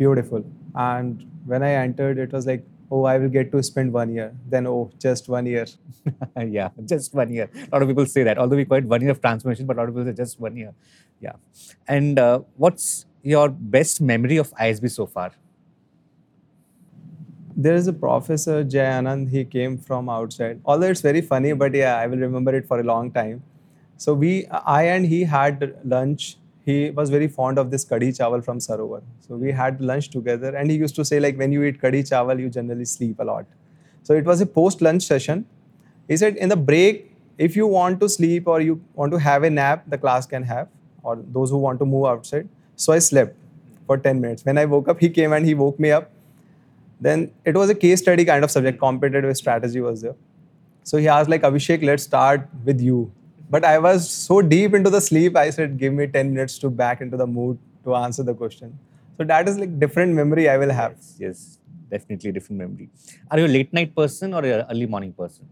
beautiful. 0.00 0.42
And 0.74 1.30
when 1.44 1.62
I 1.62 1.72
entered, 1.72 2.18
it 2.18 2.32
was 2.32 2.46
like, 2.46 2.64
oh, 2.90 3.04
I 3.04 3.18
will 3.18 3.28
get 3.28 3.52
to 3.52 3.62
spend 3.62 3.92
one 3.92 4.14
year. 4.14 4.32
Then, 4.48 4.66
oh, 4.66 4.90
just 4.98 5.28
one 5.28 5.44
year. 5.44 5.66
yeah 6.58 6.70
just 6.86 7.12
one 7.14 7.30
year 7.30 7.48
a 7.54 7.68
lot 7.74 7.82
of 7.82 7.88
people 7.88 8.06
say 8.06 8.22
that 8.22 8.38
although 8.38 8.56
we 8.56 8.64
call 8.64 8.78
it 8.78 8.84
one 8.84 9.02
year 9.02 9.10
of 9.10 9.20
transformation 9.20 9.66
but 9.66 9.76
a 9.76 9.80
lot 9.80 9.88
of 9.88 9.94
people 9.94 10.10
say 10.10 10.16
just 10.16 10.40
one 10.40 10.56
year 10.56 10.72
yeah 11.20 11.32
and 11.86 12.18
uh, 12.18 12.40
what's 12.56 13.04
your 13.22 13.50
best 13.76 14.00
memory 14.00 14.38
of 14.38 14.50
isb 14.68 14.90
so 14.90 15.06
far 15.06 15.30
There 17.64 17.74
is 17.78 17.88
a 17.90 17.92
professor, 18.02 18.52
Jay 18.72 18.84
Anand, 18.98 19.24
he 19.32 19.40
came 19.54 19.72
from 19.86 20.08
outside. 20.12 20.60
Although 20.64 20.90
it's 20.92 21.02
very 21.06 21.20
funny, 21.30 21.50
but 21.62 21.74
yeah, 21.78 21.96
I 22.02 22.06
will 22.12 22.22
remember 22.26 22.54
it 22.58 22.68
for 22.70 22.78
a 22.82 22.86
long 22.90 23.10
time. 23.16 23.42
So 24.00 24.14
we, 24.14 24.46
I 24.46 24.84
and 24.84 25.04
he 25.04 25.24
had 25.24 25.76
lunch. 25.84 26.38
He 26.64 26.90
was 26.90 27.10
very 27.10 27.28
fond 27.28 27.58
of 27.58 27.70
this 27.70 27.84
kadi 27.84 28.12
chawal 28.12 28.42
from 28.42 28.58
Sarovar. 28.58 29.02
So 29.26 29.36
we 29.36 29.52
had 29.52 29.82
lunch 29.82 30.08
together, 30.08 30.56
and 30.56 30.70
he 30.70 30.76
used 30.78 30.94
to 30.96 31.04
say 31.04 31.20
like, 31.20 31.36
when 31.36 31.52
you 31.52 31.64
eat 31.64 31.82
kadi 31.82 32.02
chawal, 32.02 32.40
you 32.40 32.48
generally 32.48 32.86
sleep 32.86 33.20
a 33.20 33.24
lot. 33.24 33.44
So 34.02 34.14
it 34.14 34.24
was 34.24 34.40
a 34.40 34.46
post-lunch 34.46 35.02
session. 35.02 35.44
He 36.08 36.16
said 36.16 36.36
in 36.36 36.48
the 36.48 36.56
break, 36.56 37.12
if 37.36 37.54
you 37.56 37.66
want 37.66 38.00
to 38.00 38.08
sleep 38.08 38.48
or 38.48 38.62
you 38.62 38.80
want 38.94 39.12
to 39.12 39.18
have 39.18 39.42
a 39.42 39.50
nap, 39.50 39.84
the 39.86 39.98
class 39.98 40.24
can 40.24 40.44
have, 40.44 40.68
or 41.02 41.18
those 41.38 41.50
who 41.50 41.58
want 41.58 41.78
to 41.80 41.84
move 41.84 42.06
outside. 42.06 42.48
So 42.76 42.94
I 42.94 43.00
slept 43.00 43.36
for 43.86 43.98
10 43.98 44.18
minutes. 44.18 44.46
When 44.46 44.56
I 44.56 44.64
woke 44.64 44.88
up, 44.88 44.98
he 44.98 45.10
came 45.10 45.34
and 45.34 45.44
he 45.44 45.52
woke 45.52 45.78
me 45.78 45.90
up. 45.90 46.10
Then 47.02 47.30
it 47.44 47.54
was 47.54 47.68
a 47.68 47.74
case 47.74 48.00
study 48.00 48.24
kind 48.24 48.44
of 48.44 48.50
subject. 48.50 48.78
Competitive 48.78 49.36
strategy 49.36 49.82
was 49.82 50.00
there. 50.00 50.16
So 50.84 50.96
he 50.96 51.06
asked 51.06 51.28
like 51.28 51.42
Abhishek, 51.42 51.84
let's 51.84 52.02
start 52.02 52.48
with 52.64 52.80
you. 52.80 53.12
But 53.50 53.64
I 53.64 53.78
was 53.78 54.08
so 54.08 54.40
deep 54.40 54.74
into 54.74 54.90
the 54.90 55.00
sleep, 55.00 55.36
I 55.36 55.50
said, 55.50 55.76
give 55.76 55.92
me 55.92 56.06
10 56.06 56.32
minutes 56.32 56.58
to 56.60 56.70
back 56.70 57.00
into 57.00 57.16
the 57.16 57.26
mood 57.26 57.58
to 57.84 57.96
answer 57.96 58.22
the 58.22 58.34
question. 58.34 58.78
So 59.18 59.24
that 59.24 59.48
is 59.48 59.58
like 59.58 59.78
different 59.80 60.14
memory 60.14 60.48
I 60.48 60.56
will 60.56 60.70
have. 60.70 60.92
Yes, 60.92 61.16
yes, 61.18 61.58
definitely 61.90 62.30
different 62.30 62.60
memory. 62.60 62.88
Are 63.30 63.40
you 63.40 63.46
a 63.46 63.52
late 63.56 63.72
night 63.72 63.94
person 63.96 64.34
or 64.34 64.44
an 64.44 64.66
early 64.70 64.86
morning 64.86 65.12
person? 65.12 65.48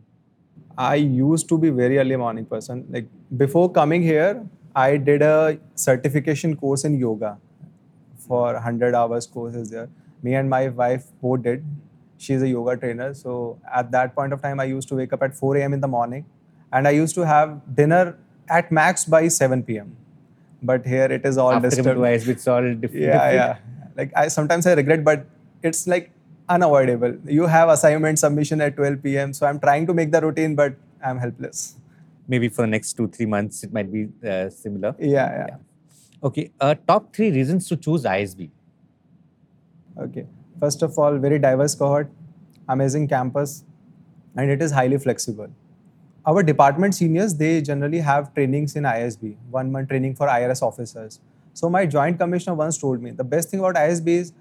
I 0.78 0.94
used 0.94 1.48
to 1.48 1.58
be 1.58 1.70
very 1.70 1.98
early 1.98 2.14
morning 2.14 2.46
person. 2.46 2.87
Like 2.88 3.08
before 3.37 3.70
coming 3.70 4.02
here, 4.02 4.46
I 4.76 4.96
did 4.96 5.22
a 5.22 5.58
certification 5.74 6.54
course 6.56 6.84
in 6.84 6.98
yoga 7.00 7.37
for 8.16 8.52
100 8.52 8.94
hours 8.94 9.26
courses 9.26 9.70
there. 9.70 9.88
Me 10.22 10.34
and 10.34 10.48
my 10.48 10.68
wife 10.68 11.06
both 11.20 11.42
did. 11.42 11.64
She's 12.16 12.42
a 12.42 12.48
yoga 12.48 12.76
trainer. 12.76 13.12
So 13.12 13.58
at 13.74 13.90
that 13.90 14.14
point 14.14 14.32
of 14.32 14.40
time, 14.40 14.61
I 14.61 14.64
used 14.64 14.88
to 14.90 14.94
wake 14.94 15.12
up 15.12 15.22
at 15.24 15.34
4 15.34 15.56
a.m. 15.56 15.72
in 15.72 15.80
the 15.80 15.88
morning 15.88 16.24
and 16.72 16.87
I 16.88 16.90
used 16.90 17.14
to 17.14 17.26
have 17.26 17.61
dinner 17.74 18.16
at 18.48 18.70
max 18.72 19.04
by 19.04 19.28
7 19.28 19.62
p.m. 19.62 19.96
But 20.62 20.87
here 20.87 21.04
it 21.04 21.24
is 21.24 21.38
all 21.38 21.52
After 21.52 21.70
disturbed. 21.70 21.98
twice, 21.98 22.26
it's 22.26 22.46
all 22.48 22.62
different. 22.74 23.04
Yeah, 23.04 23.33
yeah. 23.33 23.57
Like 23.96 24.12
I 24.16 24.28
sometimes 24.28 24.66
I 24.66 24.74
regret, 24.74 25.04
but 25.04 25.26
it's 25.62 25.87
like 25.87 26.11
unavoidable. 26.48 27.16
You 27.26 27.46
have 27.46 27.68
assignment 27.68 28.18
submission 28.18 28.61
at 28.61 28.76
12 28.76 29.02
p.m. 29.02 29.33
So 29.33 29.46
I'm 29.46 29.61
trying 29.61 29.87
to 29.87 29.94
make 29.94 30.11
the 30.11 30.20
routine, 30.20 30.54
but 30.54 30.74
I'm 31.04 31.18
helpless. 31.18 31.76
Maybe 32.26 32.48
for 32.48 32.62
the 32.62 32.68
next 32.68 32.94
two, 32.94 33.09
three 33.09 33.26
months, 33.26 33.62
it 33.64 33.72
might 33.72 33.90
be 33.92 34.09
uh, 34.28 34.50
similar. 34.50 34.94
Yeah, 34.98 35.46
yeah. 35.48 35.57
Okay, 36.22 36.50
uh, 36.61 36.74
top 36.87 37.14
three 37.14 37.31
reasons 37.31 37.68
to 37.68 37.76
choose 37.76 38.04
ISB. 38.04 38.50
Okay. 39.98 40.26
First 40.61 40.83
of 40.83 40.98
all, 40.98 41.16
very 41.18 41.38
diverse 41.38 41.74
cohort, 41.74 42.11
amazing 42.68 43.07
campus, 43.09 43.64
and 44.37 44.50
it 44.50 44.61
is 44.61 44.72
highly 44.72 44.98
flexible. 44.98 45.48
Our 46.28 46.42
department 46.42 46.94
seniors, 46.94 47.34
they 47.34 47.62
generally 47.62 48.00
have 48.00 48.34
trainings 48.34 48.76
in 48.76 48.82
ISB, 48.82 49.36
one 49.50 49.72
month 49.72 49.88
training 49.88 50.14
for 50.14 50.26
IRS 50.26 50.60
officers. 50.60 51.20
So 51.54 51.70
my 51.70 51.86
joint 51.86 52.18
commissioner 52.18 52.54
once 52.54 52.76
told 52.76 53.02
me 53.02 53.12
the 53.12 53.24
best 53.24 53.48
thing 53.50 53.60
about 53.60 53.76
ISB 53.76 54.08
is 54.08 54.32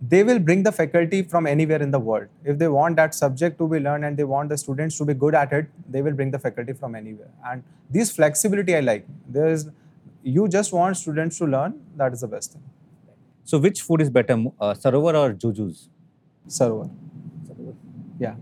they 0.00 0.22
will 0.22 0.38
bring 0.38 0.62
the 0.62 0.72
faculty 0.72 1.22
from 1.22 1.46
anywhere 1.46 1.82
in 1.82 1.90
the 1.90 1.98
world. 1.98 2.28
If 2.44 2.58
they 2.58 2.68
want 2.68 2.96
that 2.96 3.14
subject 3.14 3.58
to 3.58 3.68
be 3.68 3.80
learned 3.80 4.06
and 4.06 4.16
they 4.16 4.24
want 4.24 4.48
the 4.48 4.56
students 4.56 4.96
to 4.98 5.04
be 5.04 5.12
good 5.12 5.34
at 5.34 5.52
it, 5.52 5.66
they 5.90 6.00
will 6.00 6.12
bring 6.12 6.30
the 6.30 6.38
faculty 6.38 6.72
from 6.72 6.94
anywhere. 6.94 7.30
And 7.44 7.62
this 7.90 8.10
flexibility 8.16 8.74
I 8.74 8.80
like. 8.80 9.06
There 9.28 9.48
is 9.48 9.68
you 10.22 10.48
just 10.48 10.72
want 10.72 10.96
students 10.96 11.38
to 11.38 11.46
learn, 11.46 11.80
that 11.96 12.14
is 12.14 12.22
the 12.22 12.28
best 12.28 12.52
thing. 12.54 12.62
So, 13.44 13.58
which 13.58 13.82
food 13.82 14.00
is 14.00 14.10
better, 14.10 14.44
uh, 14.60 14.74
Sarovar 14.74 15.14
or 15.14 15.32
Juju's? 15.34 15.88
Sarovar. 16.48 16.90
Yeah. 18.18 18.36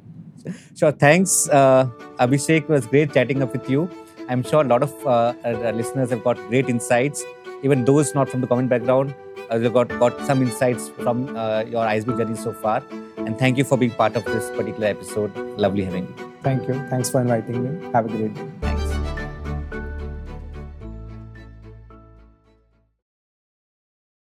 Sure. 0.77 0.93
Thanks, 0.93 1.49
uh, 1.49 1.87
Abhishek. 2.19 2.63
It 2.63 2.69
was 2.69 2.87
great 2.87 3.13
chatting 3.13 3.43
up 3.43 3.53
with 3.53 3.69
you. 3.69 3.89
I'm 4.29 4.43
sure 4.43 4.63
a 4.63 4.65
lot 4.65 4.83
of 4.83 5.07
uh, 5.07 5.35
uh, 5.45 5.73
listeners 5.75 6.11
have 6.11 6.25
got 6.25 6.37
great 6.49 6.69
insights. 6.69 7.25
Even 7.63 7.85
those 7.85 8.15
not 8.15 8.29
from 8.29 8.41
the 8.41 8.47
comment 8.47 8.69
background, 8.69 9.15
uh, 9.51 9.59
they've 9.59 9.73
got, 9.73 9.89
got 9.89 10.19
some 10.27 10.43
insights 10.43 10.89
from 10.89 11.37
uh, 11.37 11.63
your 11.63 11.85
ISB 11.85 12.17
journey 12.17 12.37
so 12.37 12.53
far. 12.53 12.83
And 13.17 13.39
thank 13.39 13.59
you 13.59 13.65
for 13.65 13.77
being 13.79 13.93
part 13.93 14.17
of 14.17 14.25
this 14.25 14.51
particular 14.51 14.87
episode. 14.87 15.35
Lovely 15.59 15.85
having 15.85 16.07
you. 16.07 16.33
Thank 16.43 16.69
you. 16.69 16.75
Thanks 16.89 17.11
for 17.11 17.21
inviting 17.21 17.81
me. 17.81 17.91
Have 17.93 18.07
a 18.07 18.09
great 18.09 18.35
day. 18.35 18.74